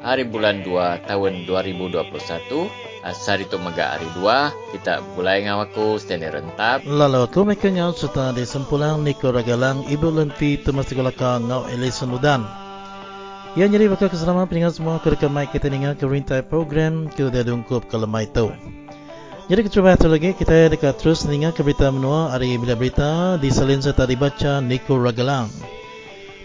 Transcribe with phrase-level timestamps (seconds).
[0.00, 2.00] hari bulan 2 tahun 2021
[3.04, 6.80] Asar itu mega hari 2 Kita mulai dengan aku Stanley Rentap.
[6.88, 12.08] Lalu tu mereka ngau serta di sempulang Niko Ragalang Ibu Lenti Temas Tegolaka Ngau Elison
[12.08, 12.40] Ludan
[13.52, 17.44] Ya jadi bakal keselamatan peningat semua Kereka mic kita dengar ke rintai program Kita dah
[17.44, 18.48] dungkup ke lemai tu
[19.50, 22.30] jadi kecuba satu lagi kita dekat terus dengar ke berita menua.
[22.30, 25.50] Hari bila berita di salin serta dibaca Niko Ragalang.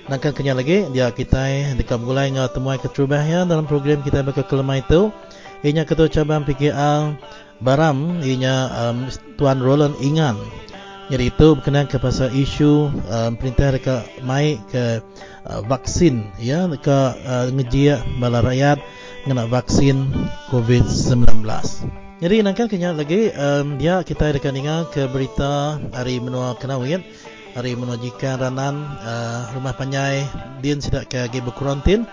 [0.05, 4.45] Nangkan kenya lagi dia kita dekat mulai ngah temuai keterubah ya dalam program kita bakal
[4.45, 5.09] kelemah itu.
[5.65, 7.17] Inya ketua cabang PKL
[7.57, 10.37] Baram inya um, Tuan Roland Ingan.
[11.09, 15.01] Jadi itu berkenaan ke pasal isu um, perintah dekat mai ke
[15.49, 18.77] uh, vaksin ya dekat uh, ngejia bala rakyat
[19.25, 20.05] kena vaksin
[20.53, 21.41] COVID-19.
[22.21, 27.01] Jadi nangkan kenya lagi um, dia kita dekat dengar ke berita hari menua kenawin
[27.55, 30.27] hari menunjukkan ranan uh, rumah panjai
[30.59, 32.03] dia tidak ke lagi berkurantin.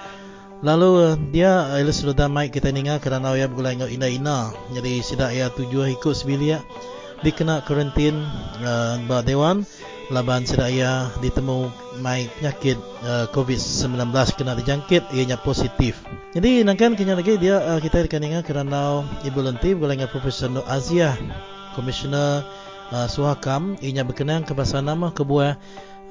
[0.63, 5.03] Lalu uh, dia ilis sudah mai kita ninga kerana ia bergulai ngau ina ina jadi
[5.03, 6.63] sidak ia tujuh ikut sebilia
[7.27, 8.23] dikena kurantin
[8.63, 9.67] uh, ba dewan.
[10.15, 15.11] Laban sidak ia ditemu mai penyakit uh, COVID-19 kena dijangkit.
[15.11, 16.07] Ianya positif.
[16.39, 20.47] Jadi nangkan kenya lagi dia uh, kita akan ingat kerana ibu lenti bergulai ngau Profesor
[20.47, 21.19] Nur Aziah
[21.75, 22.62] Komisioner
[22.93, 25.57] uh, suhakam inya berkenaan ke bahasa nama kebuah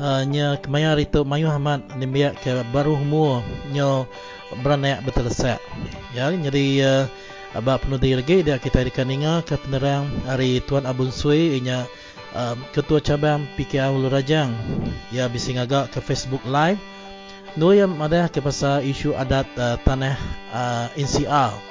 [0.02, 3.40] uh, nya kemaya rito mayu ahmad nimbiak ke baru mu
[3.72, 4.10] nyo
[4.66, 5.62] beranak betul set
[6.12, 7.04] ya jadi uh,
[7.56, 11.86] abah penuh diri lagi dia kita dikaninga ke penerang hari tuan abun sui inya
[12.36, 14.56] uh, ketua cabang PKA Ulu Rajang.
[15.12, 16.80] Ya bising agak ke Facebook live.
[17.60, 20.16] Nuh yang ada ke pasal isu adat uh, tanah
[20.56, 21.71] uh, NCR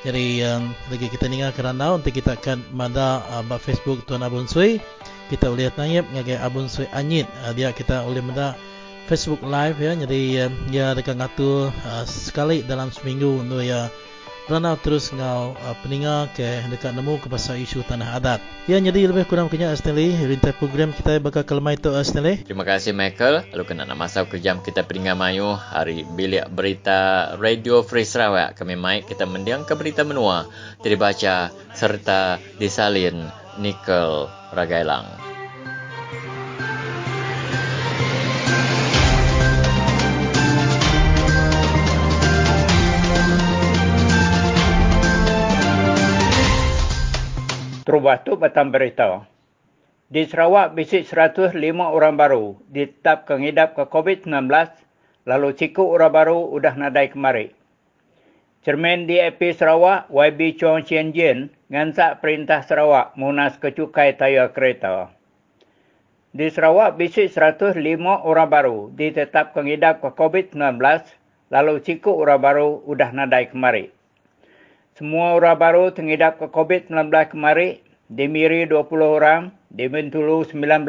[0.00, 4.80] jadi um, lagi kita dengar kerana untuk kita akan mada uh, Facebook Tuan Abun Sui.
[5.28, 7.28] Kita boleh tanya ngagai Abun Sui Anyit.
[7.44, 8.56] Uh, dia kita boleh mada
[9.12, 9.92] Facebook live ya.
[9.92, 13.92] Jadi uh, dia dekat ngatur uh, sekali dalam seminggu untuk ya
[14.50, 18.42] kerana terus ngau uh, peninga ke dekat nemu ke pasal isu tanah adat.
[18.66, 22.42] Ya jadi lebih kurang kena Stanley rintai program kita bakal kelemah itu Stanley.
[22.42, 23.46] Terima kasih Michael.
[23.54, 28.58] Lalu kena nak masuk ke jam kita peninga mayu hari bilik berita Radio Free Sarawak.
[28.58, 30.50] Kami mai kita mendiang ke berita menua
[30.82, 33.30] dibaca serta disalin
[33.62, 35.29] Nickel Ragailang.
[47.90, 49.26] Terubah tu batang berita.
[50.06, 54.46] Di Sarawak, bisik 105 orang baru ditetapkan ngidap ke COVID-19,
[55.26, 57.50] lalu cikgu orang baru sudah nadai kemari.
[58.62, 65.10] Cermin DAP Sarawak, YB Chong Chien Jin, ngansak perintah Sarawak munas kecukai tayar kereta.
[66.30, 67.74] Di Sarawak, bisik 105
[68.06, 70.78] orang baru ditetapkan ngidap ke COVID-19,
[71.50, 73.90] lalu cikgu orang baru sudah nadai kemari.
[75.00, 77.80] Semua orang baru tengidap ke COVID-19 kemari,
[78.12, 80.84] di Miri 20 orang, di Bentulu 19,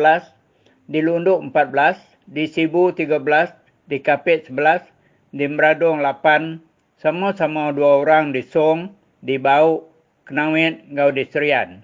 [0.91, 1.95] di Lunduk 14,
[2.27, 3.55] di Sibu 13,
[3.87, 4.83] di Kapit 11,
[5.31, 6.59] di Meradong 8,
[6.99, 8.91] sama-sama dua orang di Song,
[9.23, 9.87] di Bau,
[10.27, 11.79] Kenawit, Ngau di Serian.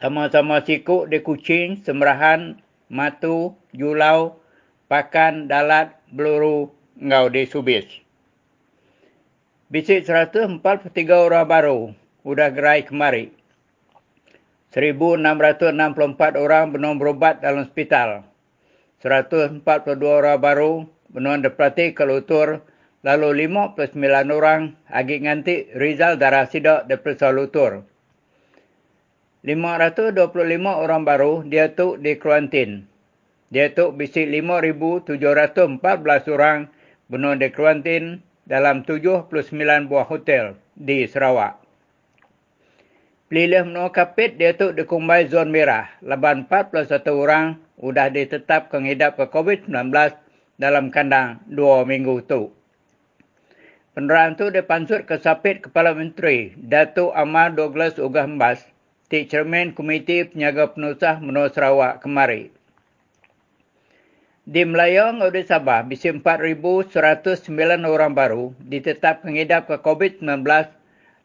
[0.00, 2.56] Sama-sama siku di Kucing, Semerahan,
[2.88, 4.40] Matu, Julau,
[4.88, 8.01] Pakan, Dalat, Beluru, Ngau di Subis.
[9.72, 13.32] Bisik 143 orang baru sudah gerai kemari.
[14.68, 18.20] 1,664 orang benar berobat dalam hospital.
[19.00, 19.64] 142
[20.04, 22.60] orang baru benar diperhati ke lutur.
[23.00, 23.96] Lalu 59
[24.28, 27.88] orang agak nganti Rizal darah sidak diperiksa lutur.
[29.40, 30.20] 525
[30.68, 32.84] orang baru dia tu di kuarantin.
[33.48, 36.68] Dia tu bisik 5,714 orang
[37.08, 39.30] benar di kuarantin dalam 79
[39.86, 41.62] buah hotel di Sarawak.
[43.32, 45.88] Pelilih menua kapit dia tu dikumbai zon merah.
[46.04, 49.88] Laban 41 orang sudah ditetap kengidap ke COVID-19
[50.60, 52.52] dalam kandang dua minggu tu.
[53.92, 58.64] Penerang tu dipansut ke sapit Kepala Menteri Datuk Amar Douglas Ugah Mbas
[59.12, 62.48] di cermin Komiti Penyaga Penusah Menua Sarawak kemari.
[64.42, 66.90] Di Melayang, Udi Sabah, bisi 4,109
[67.86, 70.42] orang baru ditetap mengidap ke COVID-19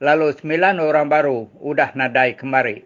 [0.06, 2.86] lalu sembilan orang baru sudah nadai kemari.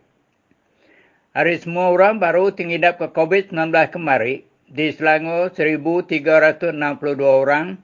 [1.36, 6.80] Hari semua orang baru tingidap ke COVID-19 kemari di Selangor 1,362
[7.28, 7.76] orang,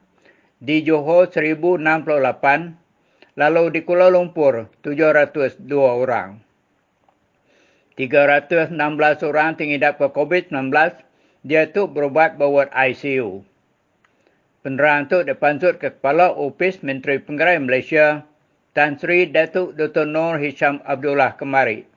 [0.56, 1.76] di Johor 1,068,
[3.36, 6.40] lalu di Kuala Lumpur 702 orang.
[8.00, 8.72] 316
[9.28, 10.72] orang tingidap ke COVID-19,
[11.48, 13.40] dia tu berubat bawat ICU.
[14.60, 18.28] Penerang tu dipansut ke Kepala Opis Menteri Penggerai Malaysia,
[18.76, 20.04] Tan Sri Datuk Dr.
[20.04, 21.88] Nur Hisham Abdullah kemari.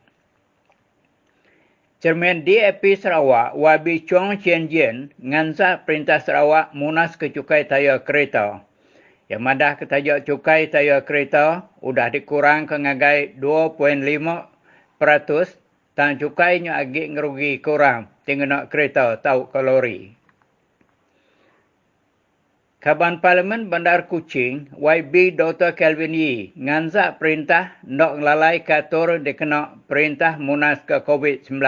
[1.99, 8.63] Cermin DAP Sarawak, Wabi Chong Chien Jien, ngansa Perintah Sarawak munas ke cukai tayar kereta.
[9.29, 15.60] Yang madah ke tajuk cukai tayar kereta, sudah dikurang ke ngagai 2.5%
[16.01, 20.17] dan cukainya agak ngerugi kurang tinggal nak kereta tahu kalori.
[22.81, 25.77] Kaban Parlimen Bandar Kuching, YB Dr.
[25.77, 31.61] Kelvin Yee, nganzak perintah nak lalai kator dikena perintah munas ke COVID-19.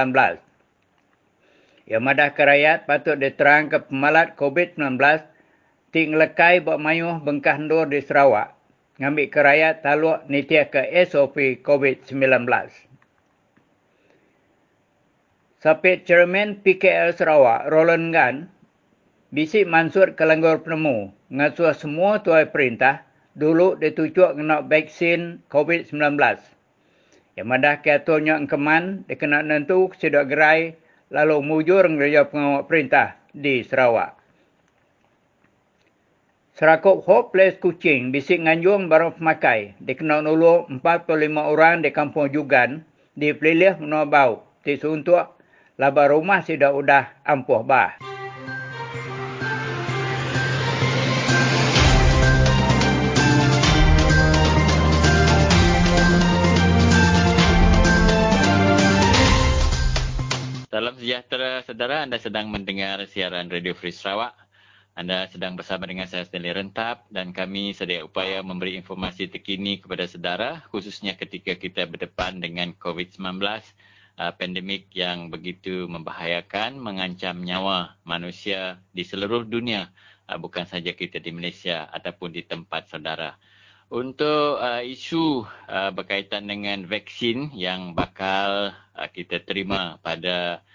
[1.85, 4.97] Yang madah kerayat patut diterang ke pemalat COVID-19
[5.93, 8.57] ting lekai buat mayuh bengkah ndur di Sarawak.
[8.97, 12.49] Ngambil kerayat taluk nitia ke SOP COVID-19.
[15.63, 18.51] Sapit Chairman PKL Sarawak, Roland Gan,
[19.31, 26.19] Bisik Mansur Kelanggur Penemu ngasuh semua tuai perintah dulu ditujuk kena vaksin COVID-19.
[27.39, 30.75] Yang madah keaturnya engkeman dikena nentu kesedak gerai
[31.07, 34.19] lalu mujur ngerja pengawak perintah di Sarawak.
[36.59, 41.07] Serakuk Hope Place Kuching bisik nganjung barang pemakai dikena nulu 45
[41.39, 42.83] orang di kampung Jugan
[43.15, 44.43] di pelilih menua bau.
[44.63, 45.32] Tisu untuk
[45.73, 47.97] laba rumah sudah udah ampuh bah.
[60.73, 64.33] Salam sejahtera saudara, anda sedang mendengar siaran Radio Free Sarawak.
[64.93, 70.05] Anda sedang bersama dengan saya Stanley Rentap dan kami sedia upaya memberi informasi terkini kepada
[70.05, 73.41] saudara khususnya ketika kita berdepan dengan COVID-19,
[74.19, 79.89] uh, pandemik yang begitu membahayakan, mengancam nyawa manusia di seluruh dunia,
[80.29, 83.37] uh, bukan saja kita di Malaysia ataupun di tempat saudara.
[83.93, 85.45] Untuk uh, isu
[85.93, 88.73] berkaitan dengan vaksin yang bakal
[89.13, 90.65] kita terima pada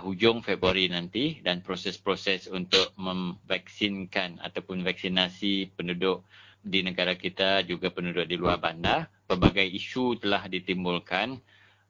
[0.00, 6.24] hujung Februari nanti dan proses-proses untuk memvaksinkan ataupun vaksinasi penduduk
[6.64, 11.36] di negara kita juga penduduk di luar bandar pelbagai isu telah ditimbulkan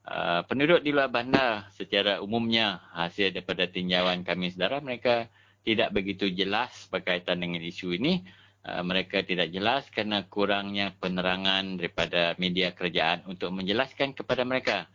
[0.08, 5.29] uh, penduduk di luar bandar secara umumnya hasil daripada tinjauan kami saudara mereka
[5.64, 8.24] tidak begitu jelas berkaitan dengan isu ini
[8.64, 14.88] Uh, mereka tidak jelas kerana kurangnya penerangan daripada media kerajaan untuk menjelaskan kepada mereka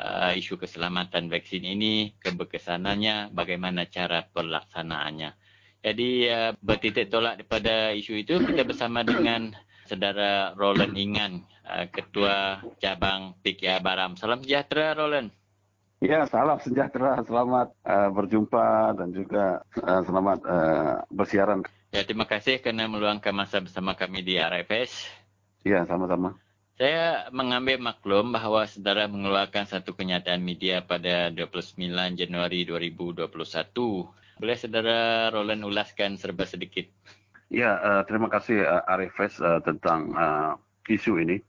[0.00, 5.36] uh, isu keselamatan vaksin ini, keberkesanannya, bagaimana cara pelaksanaannya.
[5.84, 9.52] Jadi uh, bertitik tolak daripada isu itu, kita bersama dengan
[9.90, 14.14] saudara Roland Ingan, uh, Ketua Cabang PKR Baram.
[14.14, 15.34] Salam sejahtera Roland.
[15.98, 17.18] Ya, salam sejahtera.
[17.26, 21.66] Selamat uh, berjumpa dan juga uh, selamat uh, bersiaran.
[21.90, 25.10] Ya, terima kasih kerana meluangkan masa bersama kami di RFS.
[25.66, 26.38] Ya, sama-sama.
[26.80, 31.76] Saya mengambil maklum bahawa saudara mengeluarkan satu kenyataan media pada 29
[32.16, 33.28] Januari 2021.
[34.40, 36.88] Boleh saudara Roland ulaskan serba sedikit?
[37.50, 40.14] Ya, uh, terima kasih uh, RFS uh, tentang
[40.86, 41.42] isu ini.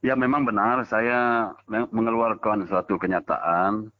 [0.00, 3.92] Ya, memang benar saya mengeluarkan suatu kenyataan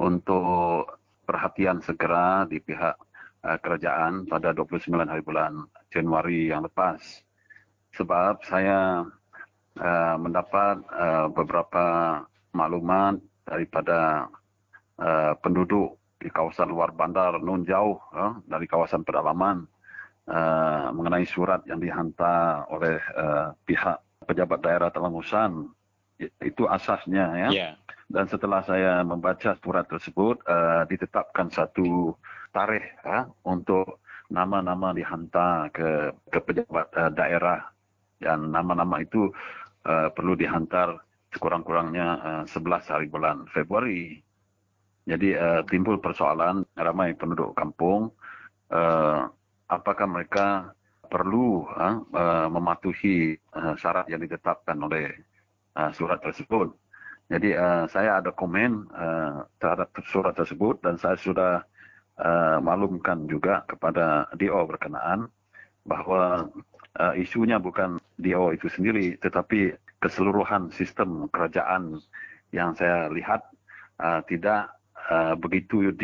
[0.00, 0.88] untuk
[1.28, 2.96] perhatian segera di pihak
[3.40, 7.00] kerajaan pada 29 hari bulan Januari yang lepas.
[7.96, 9.04] Sebab saya
[9.76, 12.20] uh, mendapat uh, beberapa
[12.52, 14.28] maklumat daripada
[15.00, 19.68] uh, penduduk di kawasan luar bandar Nun Jauh uh, dari kawasan pedalaman
[20.28, 25.72] uh, mengenai surat yang dihantar oleh uh, pihak pejabat daerah Telamusan
[26.44, 27.48] itu asasnya ya.
[27.50, 27.72] Yeah.
[28.08, 32.16] Dan setelah saya membaca surat tersebut uh, ditetapkan satu
[32.52, 34.00] tarikh ha, untuk
[34.32, 37.68] nama-nama dihantar ke ke pejabat uh, daerah
[38.18, 39.28] dan nama-nama itu
[39.84, 40.98] uh, perlu dihantar
[41.32, 42.08] sekurang-kurangnya
[42.44, 44.18] uh, 11 hari bulan Februari.
[45.08, 48.12] Jadi uh, timbul persoalan ramai penduduk kampung
[48.72, 49.28] uh,
[49.68, 50.72] apakah mereka
[51.08, 55.08] perlu uh, mematuhi uh, syarat yang ditetapkan oleh
[55.76, 56.72] uh, surat tersebut.
[57.28, 58.88] Jadi uh, saya ada komen
[59.60, 61.60] terhadap surat tersebut dan saya sudah
[62.64, 65.30] maklumkan juga kepada DO berkenaan
[65.86, 66.50] bahawa
[67.14, 69.70] isunya bukan DO itu sendiri tetapi
[70.02, 72.02] keseluruhan sistem kerajaan
[72.50, 73.46] yang saya lihat
[74.26, 74.74] tidak
[75.38, 75.94] begitu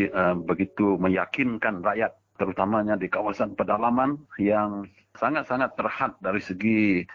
[0.46, 7.06] begitu meyakinkan rakyat terutamanya di kawasan pedalaman yang sangat-sangat terhad dari segi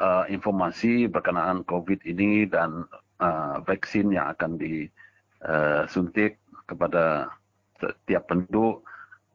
[0.00, 2.88] uh, informasi berkenaan COVID ini dan
[3.20, 7.28] uh, vaksin yang akan disuntik uh, kepada
[7.76, 8.86] setiap penduduk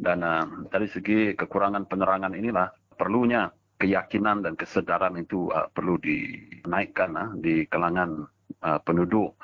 [0.02, 7.14] dan uh, dari segi kekurangan penerangan inilah perlunya keyakinan dan kesedaran itu uh, perlu dinaikkan
[7.14, 8.26] uh, di kalangan
[8.66, 9.38] uh, penduduk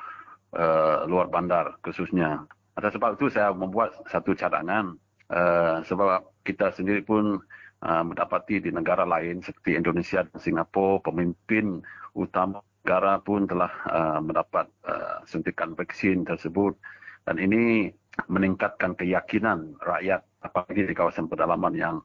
[0.57, 2.49] uh, luar bandar khususnya.
[2.73, 4.97] Atas sebab itu saya membuat satu cadangan
[5.33, 7.41] uh, sebab kita sendiri pun
[7.81, 11.81] uh, mendapati di negara lain seperti Indonesia dan Singapura pemimpin
[12.13, 16.77] utama negara pun telah uh, mendapat uh, suntikan vaksin tersebut
[17.25, 17.89] dan ini
[18.29, 21.95] meningkatkan keyakinan rakyat apalagi di kawasan pedalaman yang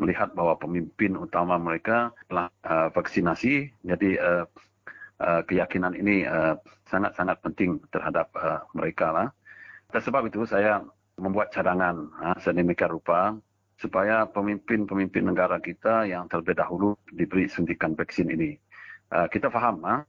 [0.00, 4.44] melihat bahawa pemimpin utama mereka telah uh, vaksinasi jadi uh,
[5.22, 6.26] uh, keyakinan ini
[6.90, 9.28] sangat-sangat uh, penting terhadap uh, mereka lah.
[9.94, 10.82] Sebab itu saya
[11.18, 13.34] membuat cadangan uh, sedemikian rupa
[13.78, 18.54] supaya pemimpin-pemimpin negara kita yang terlebih dahulu diberi suntikan vaksin ini.
[19.10, 20.02] Uh, kita faham uh,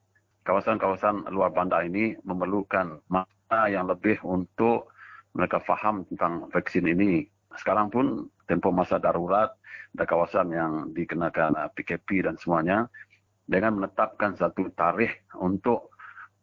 [0.46, 4.94] kawasan-kawasan luar bandar ini memerlukan masa yang lebih untuk
[5.34, 7.28] mereka faham tentang vaksin ini.
[7.58, 9.52] Sekarang pun tempoh masa darurat
[9.96, 12.92] ada kawasan yang dikenakan PKP dan semuanya
[13.46, 15.94] dengan menetapkan satu tarikh untuk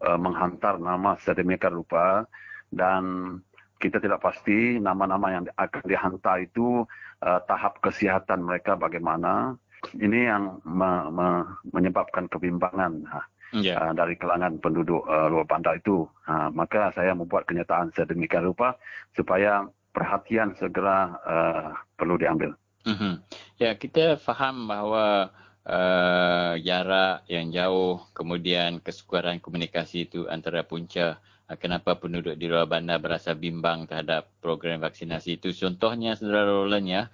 [0.00, 2.24] uh, menghantar nama sedemikian rupa
[2.72, 3.36] dan
[3.82, 6.86] kita tidak pasti nama-nama yang akan dihantar itu
[7.18, 9.58] uh, tahap kesihatan mereka bagaimana.
[9.98, 11.28] Ini yang me me
[11.74, 13.02] menyebabkan kebimbangan
[13.58, 13.82] yeah.
[13.82, 16.06] uh, dari kalangan penduduk uh, luar bandar itu.
[16.30, 18.78] Uh, maka saya membuat kenyataan sedemikian rupa
[19.18, 22.54] supaya perhatian segera uh, perlu diambil.
[22.86, 23.14] Mm-hmm.
[23.58, 25.34] Ya, kita faham bahawa
[25.66, 31.18] uh, jarak yang jauh, kemudian kesukaran komunikasi itu antara punca
[31.56, 35.52] kenapa penduduk di luar bandar berasa bimbang terhadap program vaksinasi itu.
[35.56, 37.04] Contohnya, saudara Roland ya,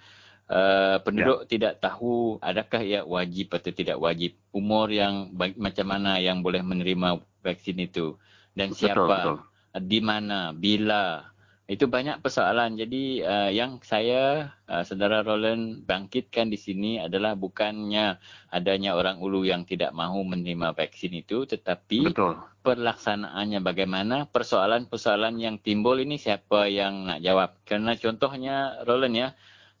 [0.49, 1.47] Uh, penduduk ya.
[1.53, 6.65] tidak tahu adakah ia wajib atau tidak wajib umur yang baik, macam mana yang boleh
[6.65, 8.17] menerima vaksin itu
[8.57, 9.37] dan siapa betul.
[9.77, 11.29] di mana bila
[11.69, 18.17] itu banyak persoalan jadi uh, yang saya uh, saudara Roland bangkitkan di sini adalah bukannya
[18.49, 22.41] adanya orang ulu yang tidak mahu menerima vaksin itu tetapi betul.
[22.65, 29.29] pelaksanaannya bagaimana persoalan-persoalan yang timbul ini siapa yang nak jawab karena contohnya Roland ya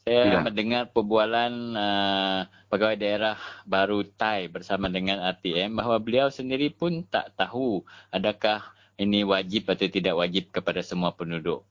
[0.05, 0.39] saya ya.
[0.45, 7.33] mendengar perbualan uh, pegawai daerah baru Tai bersama dengan RTM bahawa beliau sendiri pun tak
[7.33, 7.81] tahu
[8.13, 8.61] adakah
[8.99, 11.63] ini wajib atau tidak wajib kepada semua penduduk.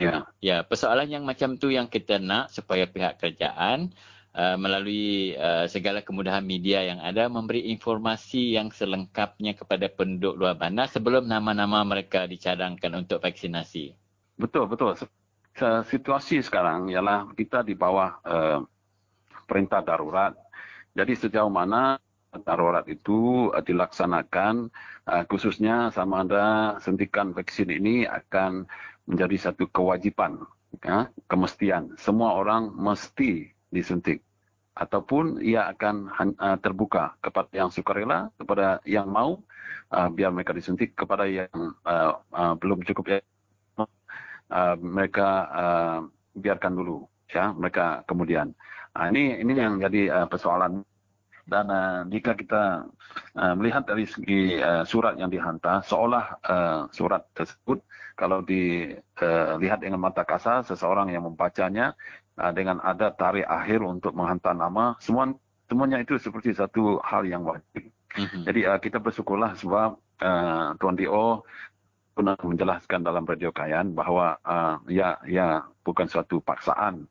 [0.00, 0.24] Ya.
[0.40, 3.92] Ya, persoalan yang macam tu yang kita nak supaya pihak kerajaan
[4.32, 10.56] uh, melalui uh, segala kemudahan media yang ada memberi informasi yang selengkapnya kepada penduduk luar
[10.56, 13.92] bandar sebelum nama-nama mereka dicadangkan untuk vaksinasi.
[14.40, 14.96] Betul, betul
[15.86, 18.60] situasi sekarang ialah kita di bawah uh,
[19.44, 20.32] perintah darurat.
[20.94, 21.98] Jadi sejauh mana
[22.46, 24.70] darurat itu uh, dilaksanakan
[25.10, 28.66] uh, khususnya sama ada suntikan vaksin ini akan
[29.10, 30.38] menjadi satu kewajipan,
[30.86, 31.98] ya, kemestian.
[31.98, 34.22] Semua orang mesti disuntik.
[34.78, 39.42] Ataupun ia akan uh, terbuka kepada yang sukarela, kepada yang mau
[39.90, 41.50] uh, biar mereka disuntik, kepada yang
[41.84, 43.18] uh, belum cukup ya,
[44.78, 45.28] mereka
[46.34, 48.54] biarkan dulu ya mereka kemudian.
[48.94, 50.82] Uh, ini ini yang jadi persoalan
[51.50, 52.86] dan uh, jika kita
[53.34, 57.82] uh, melihat dari segi uh, surat yang dihantar seolah uh, surat tersebut
[58.14, 61.98] kalau dilihat uh, dengan mata kasar seseorang yang membacanya
[62.38, 65.34] uh, dengan ada tarikh akhir untuk menghantar nama semua
[65.66, 67.90] semuanya itu seperti satu hal yang wajib.
[68.14, 68.42] Mm-hmm.
[68.46, 71.42] Jadi uh, kita bersyukurlah sebab uh, Tuan Dio
[72.14, 77.06] pernah menjelaskan dalam radio Kayan bahawa uh, ya ya bukan suatu paksaan.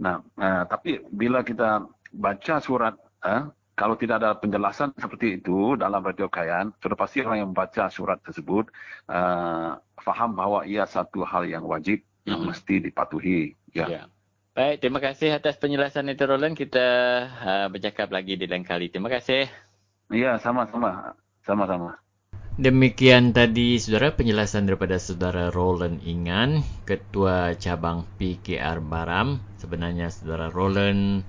[0.00, 6.04] Nah, uh, tapi bila kita baca surat uh, kalau tidak ada penjelasan seperti itu dalam
[6.04, 8.68] radio Kayan, sudah pasti orang yang membaca surat tersebut
[9.08, 12.28] uh, faham bahawa ia satu hal yang wajib hmm.
[12.28, 13.56] yang mesti dipatuhi.
[13.72, 13.86] Ya.
[13.88, 14.02] ya.
[14.50, 16.58] Baik, terima kasih atas penjelasan itu Roland.
[16.58, 16.88] Kita
[17.24, 18.90] uh, bercakap lagi di lain kali.
[18.90, 19.48] Terima kasih.
[20.10, 21.14] Ya, sama-sama.
[21.46, 21.96] Sama-sama.
[22.60, 29.40] Demikian tadi saudara penjelasan daripada saudara Roland Ingan, Ketua Cabang PKR Baram.
[29.56, 31.24] Sebenarnya saudara Roland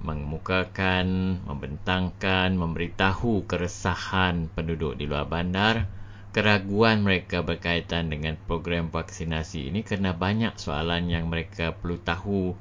[0.00, 5.84] mengemukakan, membentangkan, memberitahu keresahan penduduk di luar bandar,
[6.32, 12.56] keraguan mereka berkaitan dengan program vaksinasi ini kerana banyak soalan yang mereka perlu tahu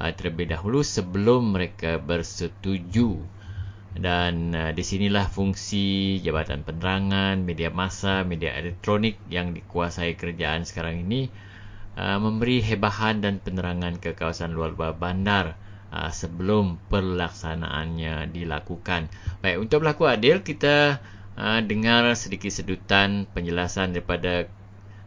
[0.00, 3.22] uh, terlebih dahulu sebelum mereka bersetuju.
[3.92, 11.04] Dan uh, di sinilah fungsi Jabatan Penerangan, media massa, media elektronik yang dikuasai kerajaan sekarang
[11.04, 11.28] ini
[11.94, 15.60] uh, memberi hebahan dan penerangan ke kawasan luar-luar bandar
[15.92, 19.12] uh, sebelum pelaksanaannya dilakukan.
[19.44, 20.98] Baik, untuk berlaku adil kita
[21.36, 24.48] uh, dengar sedikit sedutan penjelasan daripada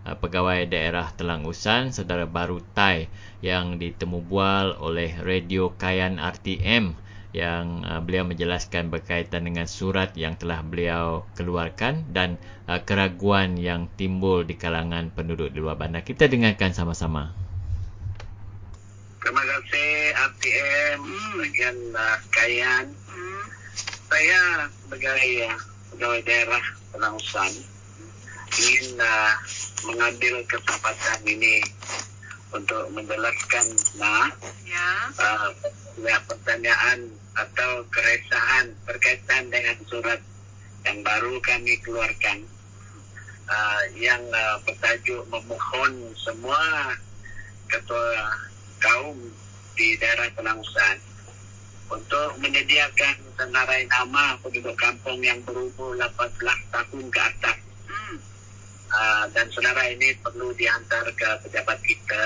[0.05, 3.09] uh, pegawai daerah Telang Usan Saudara Baru Tai
[3.41, 6.95] yang ditemubual oleh Radio Kayan RTM
[7.35, 12.39] yang uh, beliau menjelaskan berkaitan dengan surat yang telah beliau keluarkan dan
[12.71, 16.07] uh, keraguan yang timbul di kalangan penduduk di luar bandar.
[16.07, 17.44] Kita dengarkan sama-sama.
[19.25, 21.33] Terima kasih RTM hmm.
[21.41, 22.85] bagian uh, Kayan.
[23.09, 23.45] Hmm.
[24.05, 25.57] Saya sebagai uh,
[25.89, 26.61] pegawai daerah
[26.93, 27.49] Penangsan
[28.53, 29.33] ingin uh,
[29.89, 31.57] mengambil kesempatan ini
[32.53, 33.65] untuk menjelaskan
[33.97, 34.29] nah
[34.61, 34.89] ya.
[35.17, 35.49] uh,
[36.05, 40.21] ya pertanyaan atau keresahan berkaitan dengan surat
[40.85, 42.45] yang baru kami keluarkan
[43.49, 46.93] uh, yang uh, bertajuk memohon semua
[47.73, 49.17] ketua kaum
[49.75, 50.97] di daerah Penangsan
[51.91, 57.57] untuk menyediakan senarai nama penduduk kampung yang berumur 18 tahun ke atas.
[57.85, 58.17] Hmm.
[58.89, 62.25] Uh, dan senarai ini perlu dihantar ke pejabat kita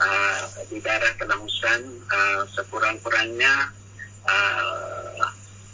[0.00, 1.80] uh, di daerah Penangsan
[2.10, 3.70] uh, sekurang-kurangnya
[4.26, 5.28] uh,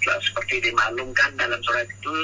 [0.05, 2.17] seperti dimaklumkan dalam surat itu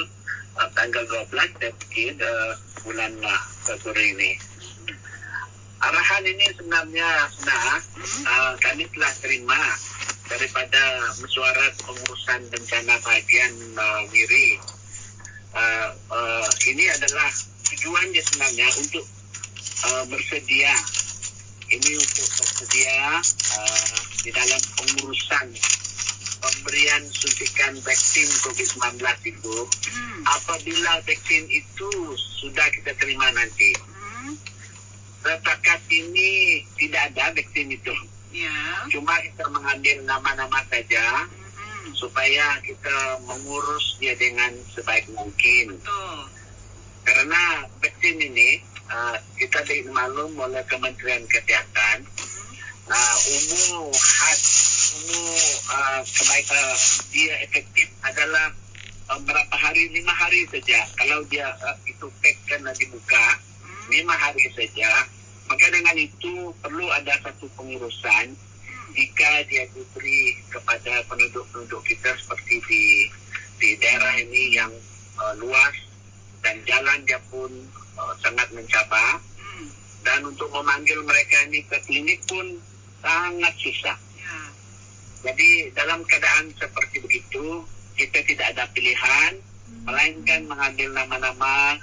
[0.61, 2.53] uh, tanggal 12 Desember uh,
[2.85, 4.50] bulan uh, Februari ini.
[5.81, 7.09] Arahan ini sebenarnya
[7.41, 7.77] nah,
[8.29, 9.61] uh, kami telah terima
[10.29, 10.81] daripada
[11.19, 14.61] mesyuarat pengurusan bencana bagian uh, Miri.
[15.51, 17.27] Uh, uh, ini adalah
[17.67, 19.03] tujuannya sebenarnya untuk
[19.89, 20.71] uh, bersedia
[21.71, 23.19] ini untuk bersedia
[23.57, 25.47] uh, di dalam pengurusan
[26.41, 30.21] pemberian suntikan vaksin COVID-19 itu hmm.
[30.25, 31.89] apabila vaksin itu
[32.41, 33.71] sudah kita terima nanti.
[33.77, 34.33] Hmm.
[35.21, 37.93] Setakat ini tidak ada vaksin itu.
[38.33, 38.87] Ya.
[38.89, 41.93] Cuma kita mengambil nama-nama saja hmm.
[41.93, 45.77] supaya kita mengurus dia dengan sebaik mungkin.
[45.77, 46.19] Betul.
[47.05, 52.89] Karena vaksin ini uh, kita dimaklum oleh Kementerian Kesehatan hmm.
[52.89, 54.39] uh, umur had
[54.91, 56.65] umur uh, kebaikan
[57.13, 58.51] dia efektif adalah
[59.11, 63.50] uh, berapa hari lima hari saja kalau dia uh, itu pack kena dibuka hmm.
[63.91, 65.05] Lima hari saja
[65.51, 68.89] maka dengan itu perlu ada satu pengurusan hmm.
[68.95, 72.83] jika dia diberi kepada penduduk-penduduk kita seperti di
[73.59, 74.71] di daerah ini yang
[75.19, 75.75] uh, luas
[76.41, 77.51] dan jalan dia pun
[77.99, 79.67] uh, sangat mencabar hmm.
[80.07, 82.57] dan untuk memanggil mereka ini ke klinik pun
[83.03, 83.99] sangat susah
[85.21, 87.61] jadi dalam keadaan seperti begitu,
[87.93, 89.85] kita tidak ada pilihan, hmm.
[89.85, 91.77] melainkan mengambil nama-nama,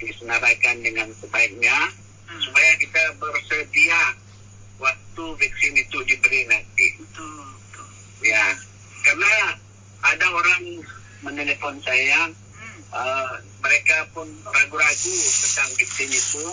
[0.00, 1.76] disenaraikan dengan sebaiknya,
[2.26, 2.40] hmm.
[2.40, 4.00] supaya kita bersedia
[4.80, 6.96] waktu vaksin itu diberi nanti.
[6.96, 7.44] Betul.
[8.24, 8.56] Ya,
[9.04, 9.32] karena
[10.00, 10.62] ada orang
[11.20, 12.80] menelpon saya, hmm.
[12.96, 16.46] uh, mereka pun ragu-ragu tentang vaksin itu.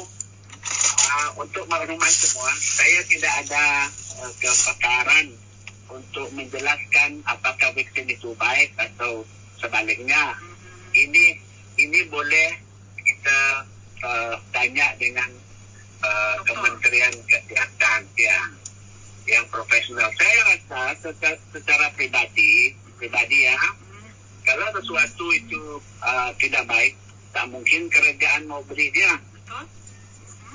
[1.08, 3.88] Uh, untuk maklumat semua, saya tidak ada
[4.20, 5.32] uh, kepakaran
[5.88, 9.24] untuk menjelaskan apakah vaksin itu baik atau
[9.56, 10.36] sebaliknya.
[10.92, 11.26] Ini
[11.80, 12.67] ini boleh
[13.28, 13.68] kita
[14.08, 15.28] uh, tanya dengan
[16.00, 18.40] uh, Kementerian Kesehatan ya.
[19.28, 20.08] Yang profesional.
[20.16, 23.60] Saya rasa secara, secara pribadi pribadi ya
[24.48, 26.96] kalau sesuatu itu uh, tidak baik
[27.36, 29.20] tak mungkin kerajaan mau beri dia.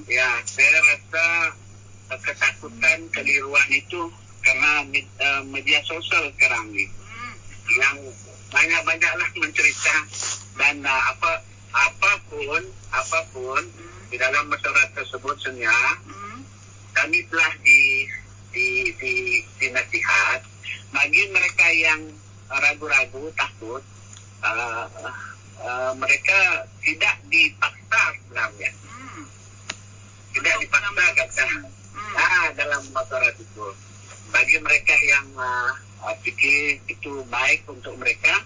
[0.09, 1.53] Ya, saya rasa
[2.09, 4.09] uh, ketakutan keliruan itu
[4.41, 4.89] karena
[5.21, 6.89] uh, media sosial sekarang ni.
[6.89, 7.37] Hmm.
[7.77, 7.99] yang
[8.49, 9.97] banyak-banyaklah mencerita
[10.57, 14.13] dan uh, apa apa pun apa pun hmm.
[14.13, 15.73] di dalam masyarakat tersebut sebenarnya
[16.05, 16.41] hmm.
[16.93, 17.81] kami telah di
[18.53, 18.69] di
[19.01, 19.13] di,
[19.57, 20.45] di nasihat
[20.93, 22.01] bagi mereka yang
[22.53, 23.81] ragu-ragu takut
[24.45, 24.87] uh,
[25.65, 29.25] uh, mereka tidak dipaksa sebenarnya hmm.
[30.37, 31.49] tidak dipaksa kata
[31.97, 32.15] hmm.
[32.21, 33.67] ah dalam masyarakat itu
[34.29, 35.73] bagi mereka yang uh,
[36.21, 38.45] fikir itu baik untuk mereka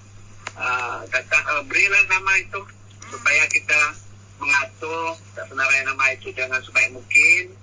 [0.55, 2.61] uh, kata uh, berilah nama itu
[3.11, 3.81] supaya kita
[4.37, 7.57] mengatur sebenarnya nama itu dengan sebaik mungkin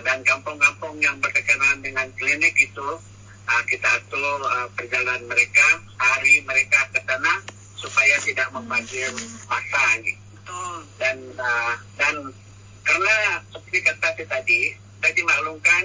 [0.00, 2.88] dan kampung-kampung yang berdekatan dengan klinik itu
[3.48, 5.66] uh, kita atur uh, perjalanan mereka
[6.00, 7.44] hari mereka ke sana
[7.76, 9.10] supaya tidak membanjir
[9.50, 10.14] masa ini.
[10.96, 12.14] Dan uh, dan
[12.82, 13.16] karena
[13.52, 14.60] seperti kata saya tadi,
[15.02, 15.84] saya dimaklumkan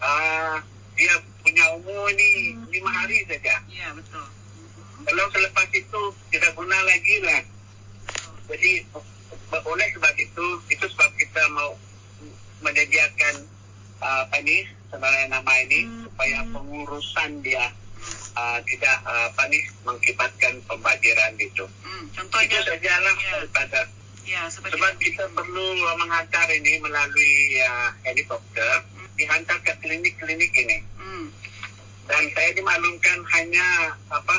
[0.00, 0.56] uh,
[0.94, 3.60] dia punya umur ini lima hari saja.
[3.68, 4.24] Ya betul.
[5.04, 6.02] Kalau selepas itu
[6.32, 7.42] tidak guna lagi lah.
[8.48, 8.72] Jadi
[9.54, 11.78] oleh sebab itu itu sebab kita mau
[12.64, 13.44] menyediakan
[14.00, 16.00] uh, apa ini sebenarnya nama ini hmm.
[16.08, 17.64] supaya pengurusan dia
[18.36, 21.64] uh, tidak uh, apa ni mengakibatkan pembajiran itu.
[21.84, 23.30] Hmm, contohnya itu sajalah ya.
[23.38, 23.80] daripada
[24.24, 29.08] ya, sebab kita perlu uh, menghantar ini melalui uh, helikopter hmm.
[29.16, 30.78] dihantar ke klinik-klinik ini.
[31.00, 31.26] Hmm.
[32.04, 34.36] Dan saya dimaklumkan hanya apa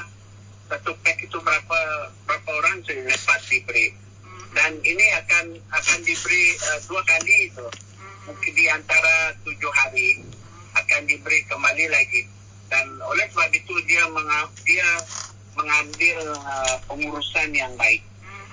[0.65, 1.79] satu pack itu berapa
[2.25, 3.87] berapa orang dapat diberi.
[4.55, 7.65] Dan ini akan akan diberi uh, dua kali itu.
[8.25, 10.23] Mungkin di antara tujuh hari
[10.73, 12.25] akan diberi kembali lagi
[12.67, 14.87] dan oleh sebab itu dia menga- dia
[15.53, 18.01] mengambil uh, pengurusan yang baik.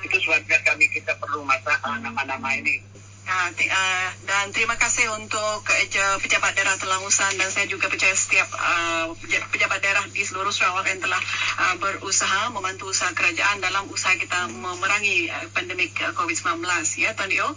[0.03, 2.92] Itu sebabnya kami kita perlu masa uh, nama-nama ini.
[3.23, 8.51] Uh, uh, dan terima kasih untuk uh, pejabat daerah Telangusan dan saya juga percaya setiap
[8.51, 9.15] uh,
[9.55, 11.23] pejabat daerah di seluruh Sarawak yang telah
[11.63, 16.67] uh, berusaha membantu usaha kerajaan dalam usaha kita memerangi uh, pandemik uh, COVID-19
[16.99, 17.49] ya Tuan Dio.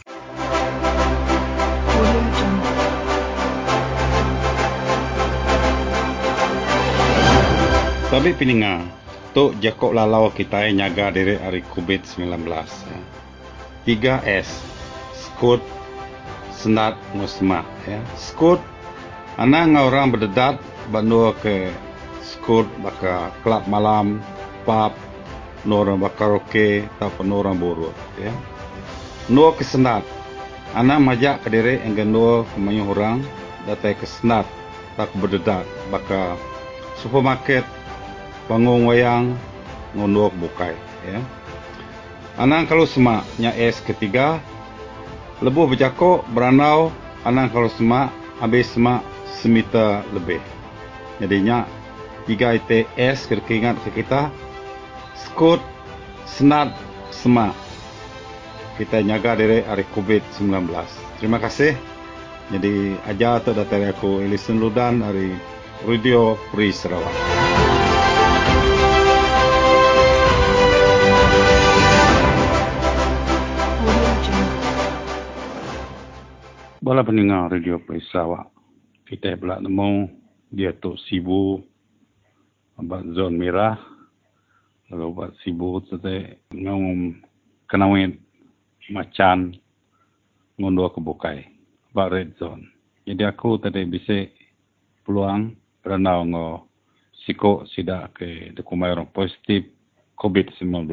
[8.05, 8.85] Tapi peninga,
[9.33, 12.45] tu jakok lalau kita yang nyaga dari hari COVID-19.
[13.85, 14.74] 3S,
[15.35, 15.59] skut,
[16.55, 17.67] senat, musma.
[17.83, 17.99] Ya.
[18.15, 18.63] Skut,
[19.35, 21.75] anak orang berdedat bandu ke
[22.23, 24.23] skut baka kelab malam,
[24.63, 24.95] pub,
[25.67, 27.91] orang baka roke, atau orang buruk.
[28.15, 28.31] Ya.
[29.27, 30.07] Nuo ke senat,
[30.71, 33.19] anak majak ke diri yang gendua kemanyu orang,
[33.67, 34.47] datai ke senat,
[34.95, 36.39] tak berdedat baka
[37.03, 37.67] supermarket,
[38.45, 39.33] bangun wayang
[39.97, 41.19] ngondok bukai ya
[42.37, 44.37] anang kalau semak nya es ketiga
[45.43, 46.91] lebuh berjakok beranau
[47.27, 49.03] anang kalau semak habis semak
[49.41, 50.39] semita lebih.
[51.19, 51.67] Jadinya
[52.27, 54.31] tiga IT es kira ingat ke kita
[55.15, 55.59] skut
[56.27, 56.71] senat
[57.11, 57.55] semak.
[58.75, 60.67] Kita nyaga dari hari COVID-19
[61.19, 61.75] terima kasih.
[62.51, 65.33] Jadi aja tu datang aku Elison Ludan dari
[65.87, 67.54] Radio Free Sarawak.
[76.85, 78.53] Bala pendengar radio Perisawak.
[79.09, 80.05] Kita pula nemu
[80.53, 81.57] dia tu sibu
[82.77, 83.73] abad zon merah.
[84.93, 87.17] Lalu buat sibu tete ngom
[87.65, 88.21] kenawin
[88.93, 89.57] macan
[90.61, 91.39] ngunduh ke bukai.
[91.89, 92.69] Abad red zone.
[93.09, 94.29] Jadi aku tadi bisa
[95.09, 96.69] peluang berenau ngo
[97.25, 99.65] siko sida ke orang positif
[100.21, 100.85] COVID-19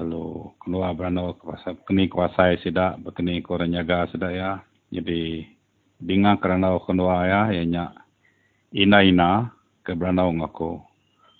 [0.00, 4.50] lalu keluar berano kuasa kini kuasa sida berkini korang jaga sida ya.
[4.88, 5.44] Jadi
[6.00, 7.92] dengan kerana keluar ya ianya
[8.72, 9.30] ina ina
[9.84, 10.80] ke berano ngaku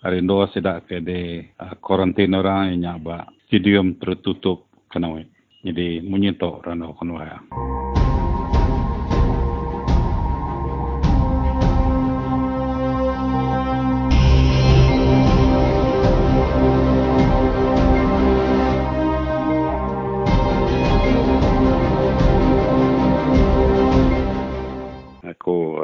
[0.05, 0.20] hari
[0.53, 1.49] sida ke de
[1.81, 5.25] karantin uh, orang ianya ba stadium tertutup kenawai
[5.64, 7.38] jadi menyentuh rano keluar ya.